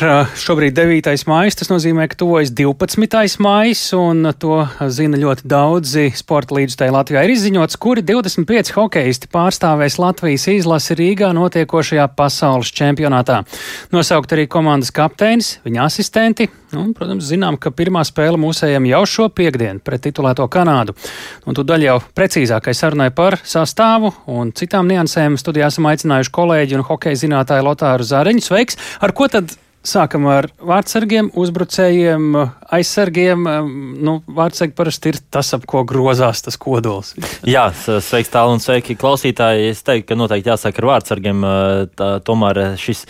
šobrīd 0.41 0.73
9. 0.73 1.11
maija. 1.29 1.53
Tas 1.61 1.69
nozīmē, 1.69 2.07
ka 2.09 2.17
tuvojas 2.17 2.49
12. 2.57 3.35
maija, 3.45 3.75
un 3.99 4.31
to 4.41 4.63
zina 4.89 5.21
ļoti 5.21 5.45
daudzi 5.53 6.07
sporta 6.17 6.57
līdzekļi 6.57 6.95
Latvijā. 6.95 7.27
Ir 7.27 7.35
izziņots, 7.35 7.77
kuri 7.77 8.01
25 8.09 8.73
hokeisti 8.73 9.29
pārstāvēs 9.29 9.99
Latvijas 10.01 10.49
izlasi 10.49 10.97
Rīgā 10.97 11.35
notiekošajā 11.37 12.09
pasaules 12.17 12.73
čempionātā. 12.73 13.43
Nosaukt 13.93 14.33
arī 14.33 14.49
komandas 14.49 14.95
kapteinis, 14.97 15.59
viņa 15.69 15.85
asistenti. 15.91 16.49
Un, 16.81 16.93
protams, 16.97 17.27
zinām, 17.29 17.59
ka 17.61 17.72
pirmā 17.75 18.05
spēle 18.07 18.41
mūsējiem 18.41 18.89
jau 18.91 19.03
šo 19.09 19.29
piekdienu 19.35 19.83
pret 19.85 20.05
titulēto 20.07 20.47
Kanādu. 20.53 20.97
Un 21.49 21.57
tu 21.57 21.64
daļai 21.66 21.91
jau 21.91 21.99
precīzākai 22.16 22.75
sarunai 22.77 23.11
par 23.14 23.39
sastāvu 23.41 24.12
un 24.35 24.53
citām 24.57 24.91
niansēm 24.91 25.39
studijā 25.41 25.70
esam 25.72 25.91
aicinājuši 25.91 26.35
kolēģi 26.35 26.79
un 26.79 26.87
hokeja 26.89 27.22
zinātāju 27.25 27.68
Lotāru 27.68 28.07
Zāriņu. 28.09 28.45
Sveiks! 28.45 28.81
Ar 29.05 29.14
ko 29.16 29.29
tad 29.33 29.57
Sākam 29.85 30.24
ar 30.32 30.47
vārdsargiem, 30.64 31.26
uzbrucējiem, 31.37 32.30
aizsargiem. 32.72 33.43
Nu, 34.01 34.14
vārdsargi 34.24 34.72
parasti 34.76 35.11
ir 35.12 35.18
tas, 35.28 35.51
ap 35.53 35.66
ko 35.68 35.82
grozās 35.85 36.41
tas 36.47 36.57
kodols. 36.61 37.12
Jā, 37.45 37.66
sveiks 37.76 38.32
tālu 38.32 38.55
un 38.57 38.62
sveiki 38.64 38.97
klausītāji. 38.97 39.66
Es 39.74 39.82
teiktu, 39.85 40.09
ka 40.09 40.16
noteikti 40.16 40.49
jāsaka 40.49 40.80
ar 40.80 40.89
vārdsargiem. 40.89 41.45
Tā, 42.01 42.09
tomēr 42.24 42.62
šis 42.80 43.05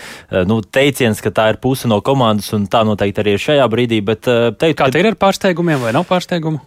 nu, 0.51 0.59
teiciens, 0.67 1.23
ka 1.23 1.31
tā 1.35 1.47
ir 1.53 1.61
puse 1.63 1.87
no 1.91 2.01
komandas, 2.03 2.51
un 2.57 2.67
tā 2.71 2.83
noteikti 2.87 3.23
arī 3.23 3.37
ir 3.37 3.45
šajā 3.45 3.69
brīdī. 3.71 4.01
Bet, 4.03 4.27
teiktu, 4.27 4.83
Kā 4.83 4.91
te 4.91 5.05
ir 5.05 5.13
ar 5.13 5.19
pārsteigumiem 5.21 5.79
vai 5.87 5.95
nav 5.95 6.09
pārsteigumu? 6.11 6.59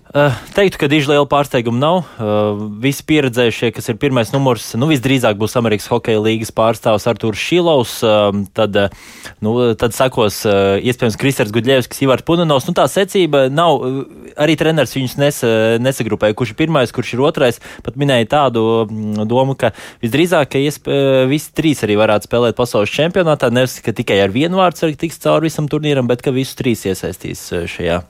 Teiktu, 0.56 0.80
ka 0.86 0.92
diži 0.92 1.12
liela 1.12 1.28
pārsteiguma 1.28 1.84
nav. 1.84 2.00
Visi 2.80 3.04
pieredzējušie, 3.12 3.74
kas 3.76 3.92
ir 3.92 4.00
pirmais 4.00 4.32
numurs, 4.32 4.72
nu, 4.80 4.88
visdrīzāk 4.88 5.36
būs 5.36 5.60
Amerikas 5.60 5.92
Hokeja 5.92 6.24
līgas 6.24 6.56
pārstāvs 6.56 7.12
Artūrs 7.12 7.44
Šilovs. 7.44 8.00
Tad, 8.56 8.82
nu, 9.44 9.60
tad 9.76 9.97
sekos 9.98 10.40
uh, 10.48 10.78
iespējams 10.80 11.18
Kristers 11.20 11.54
Gudļevskis, 11.56 12.02
Ivars 12.06 12.26
Punanovs. 12.28 12.68
Nu, 12.70 12.76
tā 12.78 12.88
secība 12.92 13.46
nav, 13.54 13.84
arī 14.40 14.58
treneris 14.60 14.96
viņus 14.98 15.18
nes, 15.22 15.40
nesagrupēja, 15.84 16.38
kurš 16.38 16.54
ir 16.54 16.60
pirmais, 16.62 16.94
kurš 16.96 17.16
ir 17.16 17.24
otrais. 17.28 17.62
Pat 17.86 18.00
minēja 18.00 18.30
tādu 18.38 18.66
domu, 19.30 19.58
ka 19.60 19.74
visdrīzāk, 20.04 20.54
ka 20.54 20.62
iesp, 20.62 20.92
visi 21.32 21.56
trīs 21.58 21.84
arī 21.88 21.98
varētu 22.00 22.30
spēlēt 22.30 22.60
pasaules 22.60 22.94
čempionātā. 22.94 23.52
Nevis, 23.54 23.80
ka 23.86 23.96
tikai 23.96 24.22
ar 24.26 24.34
vienu 24.34 24.62
vārdu 24.62 24.94
tiks 24.98 25.22
cauri 25.24 25.52
visam 25.52 25.70
turnīram, 25.72 26.10
bet 26.10 26.26
ka 26.26 26.36
visus 26.36 26.58
trīs 26.60 26.86
iesaistīs 26.90 27.50
šajā 27.78 28.04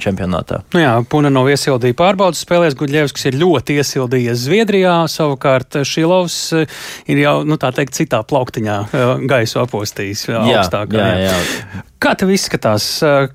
čempionātā. 0.00 0.62
Nu 0.74 0.82
jā, 0.82 0.92
Puna 1.10 1.30
nav 1.32 1.50
iesildīja 1.52 1.96
pārbaudas 1.98 2.42
spēlēs, 2.46 2.76
Guļevskis 2.78 3.30
ir 3.30 3.38
ļoti 3.42 3.78
iesildījies 3.82 4.44
Zviedrijā, 4.46 4.96
savukārt 5.12 5.82
Šilovs 5.88 6.38
ir 6.56 7.22
jau, 7.22 7.38
nu 7.48 7.58
tā 7.60 7.72
teikt, 7.76 7.96
citā 7.98 8.22
plauktiņā 8.26 8.78
gaisu 9.30 9.62
apostījis 9.64 10.28
augstākā. 10.42 11.00
Jā, 11.02 11.24
jā, 11.26 11.40
jā. 11.40 11.86
Kā 12.02 12.16
tev 12.18 12.32
izskatās, 12.34 12.84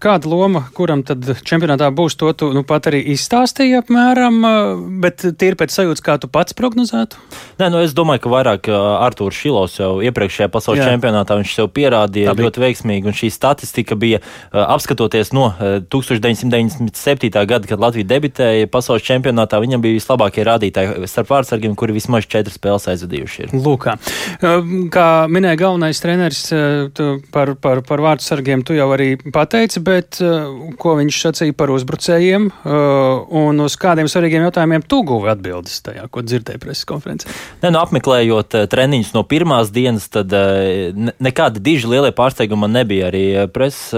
kāda 0.03 0.27
loma, 0.27 0.65
kuram 0.75 0.99
tad 1.07 1.23
čempionātā 1.47 1.87
būs, 1.95 2.17
to 2.19 2.33
tu 2.35 2.49
nu, 2.51 2.65
pat 2.67 2.89
arī 2.89 2.99
izstāstīji 3.13 3.77
apmēram, 3.79 4.41
bet 4.99 5.23
tīri 5.39 5.55
pēc 5.55 5.71
sajūtas, 5.71 6.03
kā 6.03 6.17
tu 6.19 6.27
pats 6.27 6.51
prognozētu? 6.57 7.15
Nē, 7.61 7.69
nu 7.71 7.79
es 7.79 7.93
domāju, 7.95 8.25
ka 8.25 8.31
vairāk 8.33 8.67
Artūrs 8.67 9.39
Šilovs 9.39 9.77
jau 9.79 9.91
iepriekšējā 10.03 10.49
pasaules 10.51 10.81
Jā. 10.81 10.89
čempionātā 10.91 11.37
viņš 11.39 11.53
sev 11.55 11.69
pierādīja 11.77 12.33
ļoti 12.35 12.63
veiksmīgi, 12.65 13.07
un 13.07 13.15
šī 13.15 13.29
statistika 13.31 13.95
bija 13.95 14.19
apskatoties 14.51 15.31
no 15.37 15.47
1997. 15.87 17.31
gada, 17.47 17.71
kad 17.71 17.79
Latvija 17.79 18.09
debitēja 18.11 18.67
pasaules 18.73 19.07
čempionātā, 19.07 19.61
viņam 19.63 19.85
bija 19.85 19.95
vislabākie 19.95 20.43
rādītāji 20.43 21.07
starp 21.07 21.31
vārdsargiem, 21.37 21.77
kuri 21.79 21.95
vismaz 22.01 22.27
četras 22.27 22.59
spēles 22.59 22.91
aizvadījuši 22.91 23.47
ir. 23.47 23.55
Lūkā. 23.55 23.95
Kā 24.91 25.07
minēja 25.31 25.63
galvenais 25.63 26.03
treneris 26.03 26.43
par, 27.31 27.55
par, 27.63 27.85
par 27.87 28.05
vārdsargiem, 28.09 28.56
uzbrucējiem 28.57 28.63
tu 28.65 28.75
jau 28.75 28.87
arī 28.93 29.17
pateici, 29.31 29.81
bet 29.81 30.19
uh, 30.21 30.73
ko 30.77 30.95
viņš 30.97 31.19
sacīja 31.21 31.55
par 31.57 31.69
uzbrucējiem 31.69 32.49
uh, 32.49 33.25
un 33.29 33.59
uz 33.61 33.75
kādiem 33.77 34.07
svarīgiem 34.07 34.45
jautājumiem 34.47 34.85
tu 34.87 35.03
guvi 35.03 35.29
atbildes 35.29 35.81
tajā, 35.83 36.07
ko 36.09 36.21
dzirdēji 36.21 36.59
preses 36.59 36.85
konferencē? 36.85 37.29
Ne, 37.61 37.71
nu, 37.71 37.79
apmeklējot 37.81 38.57
uh, 38.57 38.67
treniņus 38.67 39.13
no 39.15 39.23
pirmās 39.23 39.71
dienas, 39.71 40.07
tad 40.09 40.31
ne, 40.31 41.13
nekādi 41.19 41.61
diži 41.61 41.87
lielie 41.87 42.11
pārsteigumi 42.11 42.65
man 42.65 42.75
nebija 42.77 43.09
arī 43.11 43.25
preses 43.53 43.93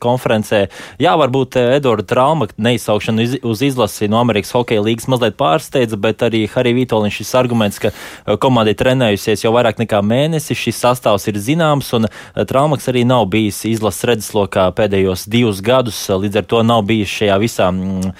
konferencē. 0.00 0.68
Jā, 1.00 1.14
varbūt 1.18 1.58
Edvarda 1.58 2.06
trauma 2.06 2.48
neizsaukšana 2.56 3.24
iz, 3.24 3.36
uz 3.42 3.62
izlasi 3.64 4.08
no 4.10 4.20
Amerikas 4.20 4.54
Hokeja 4.54 4.84
līgas 4.84 5.08
mazliet 5.10 5.38
pārsteidza, 5.40 5.98
bet 6.00 6.22
arī 6.26 6.44
Harija 6.50 6.78
Vitoļņš 6.78 7.20
šis 7.20 7.34
arguments, 7.38 7.80
ka 7.82 7.92
komanda 8.42 8.72
ir 8.72 8.78
trenējusies 8.80 9.44
jau 9.44 9.54
vairāk 9.54 9.80
nekā 9.82 10.00
mēnesi, 10.04 10.56
šis 10.58 10.82
sastāvs 10.84 11.26
ir 11.30 11.40
zināms 11.42 11.90
un 11.96 12.08
traumaks 12.48 12.88
arī 12.92 13.04
nav 13.08 13.26
bijis 13.32 13.64
izlases 13.68 14.03
redzeslokā 14.08 14.68
pēdējos 14.76 15.26
divus 15.30 15.62
gadus. 15.64 15.98
Līdz 16.08 16.40
ar 16.40 16.48
to 16.50 16.62
nav 16.66 16.84
bijis 16.88 17.12
šajā 17.12 17.38
visā, 17.42 17.70
mm, 17.70 18.12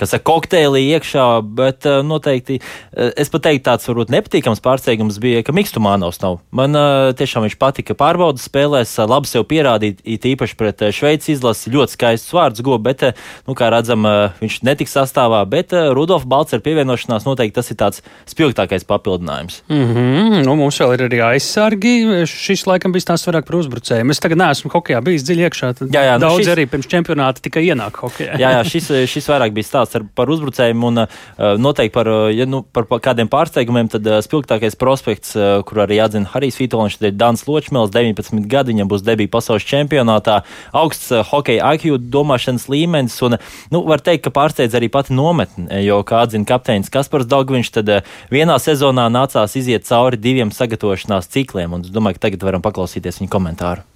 kas 0.00 0.14
ir 0.16 0.22
kokteilī 0.24 0.84
iekšā, 0.94 1.26
bet 1.56 1.88
noteikti 2.04 2.60
es 2.92 3.32
pat 3.32 3.46
teiktu, 3.48 3.64
tāds 3.70 3.88
varbūt 3.88 4.12
nepatīkams 4.14 4.62
pārsteigums 4.64 5.20
bija, 5.22 5.42
ka 5.46 5.54
Mikstumānovs 5.56 6.20
nav. 6.22 6.40
Man 6.54 6.76
tiešām 7.18 7.46
viņš 7.46 7.58
patika 7.60 7.96
pārbaudas 7.98 8.46
spēlēs, 8.48 8.96
labi 9.08 9.30
sev 9.30 9.46
pierādīt, 9.50 10.02
it 10.04 10.26
īpaši 10.28 10.58
pret 10.60 10.84
Šveici 10.94 11.34
izlasi, 11.34 11.72
ļoti 11.74 11.96
skaists 11.96 12.34
vārds 12.34 12.64
go, 12.64 12.78
bet, 12.82 13.04
nu, 13.48 13.56
kā 13.58 13.70
redzam, 13.72 14.06
viņš 14.40 14.60
netiks 14.66 14.96
sastāvā, 14.96 15.42
bet 15.48 15.72
Rudolf 15.72 16.26
Balcer 16.30 16.62
pievienošanās 16.64 17.26
noteikti 17.28 17.58
tas 17.58 17.70
ir 17.70 17.78
tāds 17.80 18.02
spilgtākais 18.30 18.86
papildinājums. 18.88 19.62
Mm 19.68 19.84
-hmm. 19.94 20.44
nu, 20.44 20.56
mums 20.56 20.80
vēl 20.80 20.94
ir 20.94 21.06
arī 21.08 21.20
aizsargi. 21.30 21.94
Šis 22.26 22.66
laikam 22.66 22.92
bija 22.92 23.12
tās 23.12 23.26
vairāk 23.26 23.46
par 23.46 23.56
uzbrucējiem. 23.60 24.10
Es 24.10 24.20
tagad 24.20 24.38
neesmu 24.38 24.70
hokeja 24.72 25.00
bijis 25.00 25.13
dziļi 25.22 25.44
iekšā. 25.46 25.70
Jā, 25.94 26.02
jā, 26.08 26.14
nu 26.18 26.26
daudz 26.26 26.42
šis... 26.42 26.50
arī 26.54 26.64
pirms 26.72 26.88
čempionāta 26.90 27.44
tikai 27.44 27.62
ienāk 27.68 28.00
hokeja. 28.02 28.34
jā, 28.42 28.50
jā 28.56 28.64
šis, 28.66 28.90
šis 29.12 29.28
vairāk 29.30 29.54
bija 29.54 29.68
stāsts 29.68 29.98
ar, 29.98 30.06
par 30.18 30.32
uzbrucējiem 30.34 30.82
un 30.88 31.04
uh, 31.04 31.20
noteikti 31.60 31.94
par, 31.94 32.10
ja, 32.34 32.46
nu, 32.50 32.64
par, 32.64 32.88
par 32.90 33.02
kādiem 33.04 33.30
pārsteigumiem. 33.30 33.90
Tad 33.92 34.08
uh, 34.10 34.18
spilgtākais 34.24 34.78
prospekts, 34.80 35.36
uh, 35.38 35.60
kur 35.68 35.84
arī 35.84 36.00
atzina 36.02 36.30
Harijs 36.32 36.58
Vitoļņš, 36.58 36.98
ir 37.04 37.14
Dans 37.20 37.46
Ločmēls, 37.46 37.92
19 37.94 38.48
gadi, 38.50 38.74
viņam 38.74 38.90
būs 38.90 39.06
debija 39.06 39.32
pasaules 39.36 39.66
čempionātā, 39.68 40.40
augsts 40.74 41.12
uh, 41.14 41.22
hokeja 41.30 41.74
IQ 41.76 41.98
domāšanas 42.12 42.66
līmenis 42.72 43.20
un, 43.26 43.38
nu, 43.74 43.84
var 43.86 44.02
teikt, 44.04 44.26
ka 44.26 44.34
pārsteidz 44.34 44.76
arī 44.78 44.90
pati 44.92 45.14
nometne, 45.16 45.82
jo, 45.84 46.00
kā 46.06 46.24
atzina 46.24 46.48
kapteinis 46.48 46.92
Kaspars 46.92 47.28
Dogviņš, 47.30 47.72
tad 47.78 47.92
uh, 47.92 48.14
vienā 48.34 48.58
sezonā 48.62 49.06
nācās 49.12 49.56
iziet 49.60 49.86
cauri 49.88 50.20
diviem 50.20 50.52
sagatavošanās 50.54 51.30
cikliem, 51.34 51.76
un 51.76 51.86
es 51.86 51.94
domāju, 51.94 52.18
ka 52.18 52.28
tagad 52.28 52.46
varam 52.48 52.64
paklausīties 52.64 53.22
viņa 53.22 53.32
komentāru. 53.32 53.93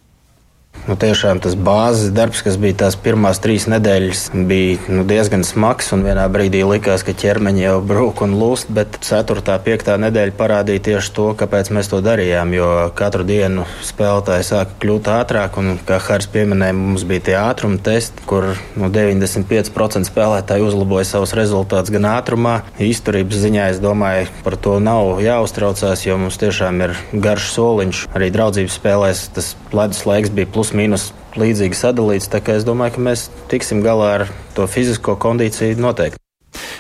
Nu, 0.87 0.95
tiešām 1.01 1.41
tas 1.45 1.57
bāzes 1.59 2.13
darbs, 2.15 2.41
kas 2.47 2.57
bija 2.61 2.77
tās 2.85 2.97
pirmās 2.97 3.41
trīs 3.43 3.67
nedēļas, 3.69 4.23
bija 4.49 4.79
nu, 4.93 5.05
diezgan 5.09 5.45
smags. 5.45 5.91
Vienā 5.93 6.25
brīdī 6.33 6.63
likās, 6.69 7.03
ka 7.05 7.13
ķermeņi 7.17 7.65
jau 7.65 7.75
brūk 7.85 8.23
un 8.25 8.37
lūst, 8.39 8.71
bet 8.73 9.01
4. 9.05 9.43
un 9.43 9.65
5. 9.67 9.91
nedēļa 10.05 10.37
parādīja 10.39 10.85
tieši 10.91 11.13
to, 11.17 11.27
kāpēc 11.39 11.73
mēs 11.75 11.91
to 11.93 12.01
darījām. 12.05 12.55
Jo 12.57 12.69
katru 12.97 13.27
dienu 13.29 13.67
spēlētāji 13.85 14.47
sāka 14.49 14.79
kļūt 14.85 15.11
ātrāk, 15.19 15.59
un, 15.61 15.75
kā 15.89 15.99
Hārs 16.09 16.29
pieminēja, 16.33 16.77
mums 16.77 17.05
bija 17.09 17.27
tie 17.29 17.37
ātruma 17.41 17.81
testi, 17.85 18.25
kur 18.29 18.55
nu, 18.79 18.89
95% 18.93 20.09
spēlētāji 20.09 20.65
uzlaboja 20.69 21.09
savus 21.11 21.35
rezultātus 21.37 21.93
gan 21.95 22.09
ātrumā. 22.15 22.57
Izturības 22.81 23.43
ziņā 23.45 23.69
es 23.75 23.83
domāju, 23.83 24.29
par 24.47 24.57
to 24.61 24.79
nav 24.83 25.23
jāuztraucās, 25.25 26.07
jo 26.07 26.17
mums 26.21 26.41
tiešām 26.41 26.83
ir 26.87 26.97
garš 27.13 27.53
soliņš. 27.55 28.05
Arī 28.17 28.33
draudzības 28.35 28.81
spēlēs 28.81 29.25
tas 29.37 29.53
ledus 29.73 30.05
laiks 30.09 30.33
bija 30.35 30.49
plus 30.53 30.68
mīnus 30.77 31.11
līdzīgi 31.39 31.79
sadalīts. 31.79 32.31
Tā 32.33 32.43
kā 32.45 32.59
es 32.59 32.67
domāju, 32.69 32.97
ka 32.99 33.05
mēs 33.11 33.29
tiksim 33.51 33.83
galā 33.85 34.15
ar 34.21 34.29
to 34.57 34.67
fizisko 34.71 35.17
kondīciju 35.21 35.81
noteikti. 35.81 36.28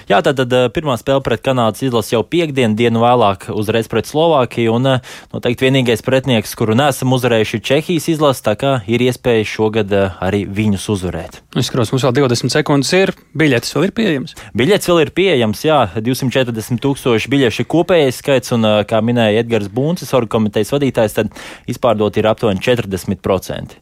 Jā, 0.08 0.22
tad, 0.24 0.38
tad 0.40 0.52
eh, 0.56 0.70
pirmā 0.72 0.94
spēle 0.96 1.20
pret 1.20 1.42
Kanādas 1.44 1.82
izlasi 1.84 2.14
jau 2.14 2.22
piekdienu, 2.24 2.72
dienu 2.78 3.02
vēlāk 3.02 3.50
uzreiz 3.52 3.90
pret 3.92 4.08
Slovākiju. 4.08 4.78
Un 4.78 4.88
eh, 4.94 5.16
noteikti 5.34 5.66
vienīgais 5.66 6.00
pretinieks, 6.06 6.54
kuru 6.56 6.72
nesam 6.78 7.12
uzvarējuši, 7.12 7.58
ir 7.58 7.64
Čehijas 7.68 8.06
izlase. 8.14 8.40
Tā 8.46 8.54
kā 8.56 8.70
ir 8.88 9.04
iespēja 9.04 9.44
šogad 9.50 9.92
eh, 9.92 10.14
arī 10.24 10.46
viņus 10.48 10.86
uzvarēt. 10.94 11.42
Es 11.52 11.68
skatos, 11.68 11.92
mums 11.92 12.06
vēl 12.08 12.14
20 12.22 12.56
sekundes 12.56 12.92
ir. 12.96 13.12
Biļetes 13.36 13.76
vēl 13.76 13.90
ir 13.90 13.92
pieejamas? 13.98 14.32
Biļetes 14.56 14.88
vēl 14.88 15.02
ir 15.02 15.12
pieejamas, 15.18 15.64
jā, 15.68 15.82
240 15.98 16.80
tūkstoši 16.86 17.32
biļešu 17.34 17.66
ir 17.66 17.68
kopējais 17.76 18.22
skaits. 18.22 18.54
Un, 18.56 18.64
kā 18.88 19.02
minēja 19.04 19.42
Edgars 19.44 19.68
Buncis, 19.68 20.14
orga 20.16 20.38
komitejas 20.38 20.72
vadītājs, 20.72 21.18
tad 21.20 21.36
izpārdot 21.68 22.16
ir 22.16 22.30
aptuveni 22.32 22.64
40%. 22.64 23.76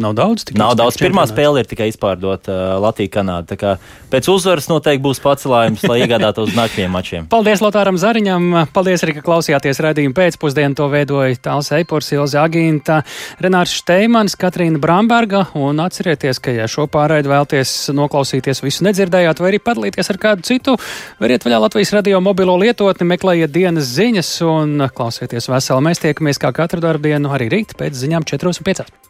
Nav 0.00 0.14
daudz. 0.16 0.46
Nav 0.56 0.72
daudz. 0.78 0.96
Pirmā 0.96 1.26
spēle 1.28 1.60
ir 1.60 1.68
tikai 1.68 1.90
izpārdota 1.90 2.50
uh, 2.50 2.76
Latvija-Kanāda. 2.80 3.76
Pēc 4.10 4.28
uzvaras 4.32 4.66
noteikti 4.70 5.02
būs 5.04 5.20
pacelājums, 5.22 5.84
lai 5.84 5.98
iegādātos 6.00 6.48
uz 6.48 6.56
nākamajiem 6.56 6.94
mačiem. 6.96 7.26
Paldies 7.32 7.60
Lotāram 7.62 7.98
Zariņam. 8.00 8.48
Paldies 8.72 9.04
arī, 9.04 9.18
ka 9.18 9.24
klausījāties 9.26 9.82
redzējumu 9.84 10.16
pēcpusdienu. 10.16 10.78
To 10.80 10.88
veidoja 10.92 11.36
Tāls 11.44 11.68
Eipors, 11.76 12.08
Ilze 12.16 12.40
Agīnta, 12.40 13.02
Renārs 13.44 13.76
Šteimans, 13.82 14.38
Katrīna 14.40 14.80
Bramberga. 14.82 15.44
Un 15.60 15.84
atcerieties, 15.84 16.40
ka, 16.42 16.56
ja 16.56 16.70
šo 16.72 16.88
pārraidu 16.92 17.30
vēlties 17.34 17.92
noklausīties 17.92 18.64
visu 18.64 18.88
nedzirdējāt, 18.88 19.44
vai 19.44 19.52
arī 19.52 19.62
padalīties 19.62 20.12
ar 20.14 20.20
kādu 20.24 20.48
citu, 20.48 20.78
variet 21.20 21.44
vaļā 21.46 21.62
Latvijas 21.68 21.94
radio 21.98 22.24
mobilo 22.24 22.56
lietotni, 22.64 23.10
meklējiet 23.12 23.52
dienas 23.52 23.92
ziņas 23.92 24.34
un 24.48 24.88
klausieties 24.96 25.52
veseli. 25.52 25.88
Mēs 25.90 26.02
tiekamies 26.02 26.42
kā 26.42 26.54
katru 26.56 26.80
darbu 26.80 27.12
dienu 27.12 27.36
arī 27.36 27.52
rīt 27.52 27.76
pēc 27.78 28.02
ziņām 28.06 28.28
4 28.32 28.54
un 28.56 28.70
5. 28.72 29.01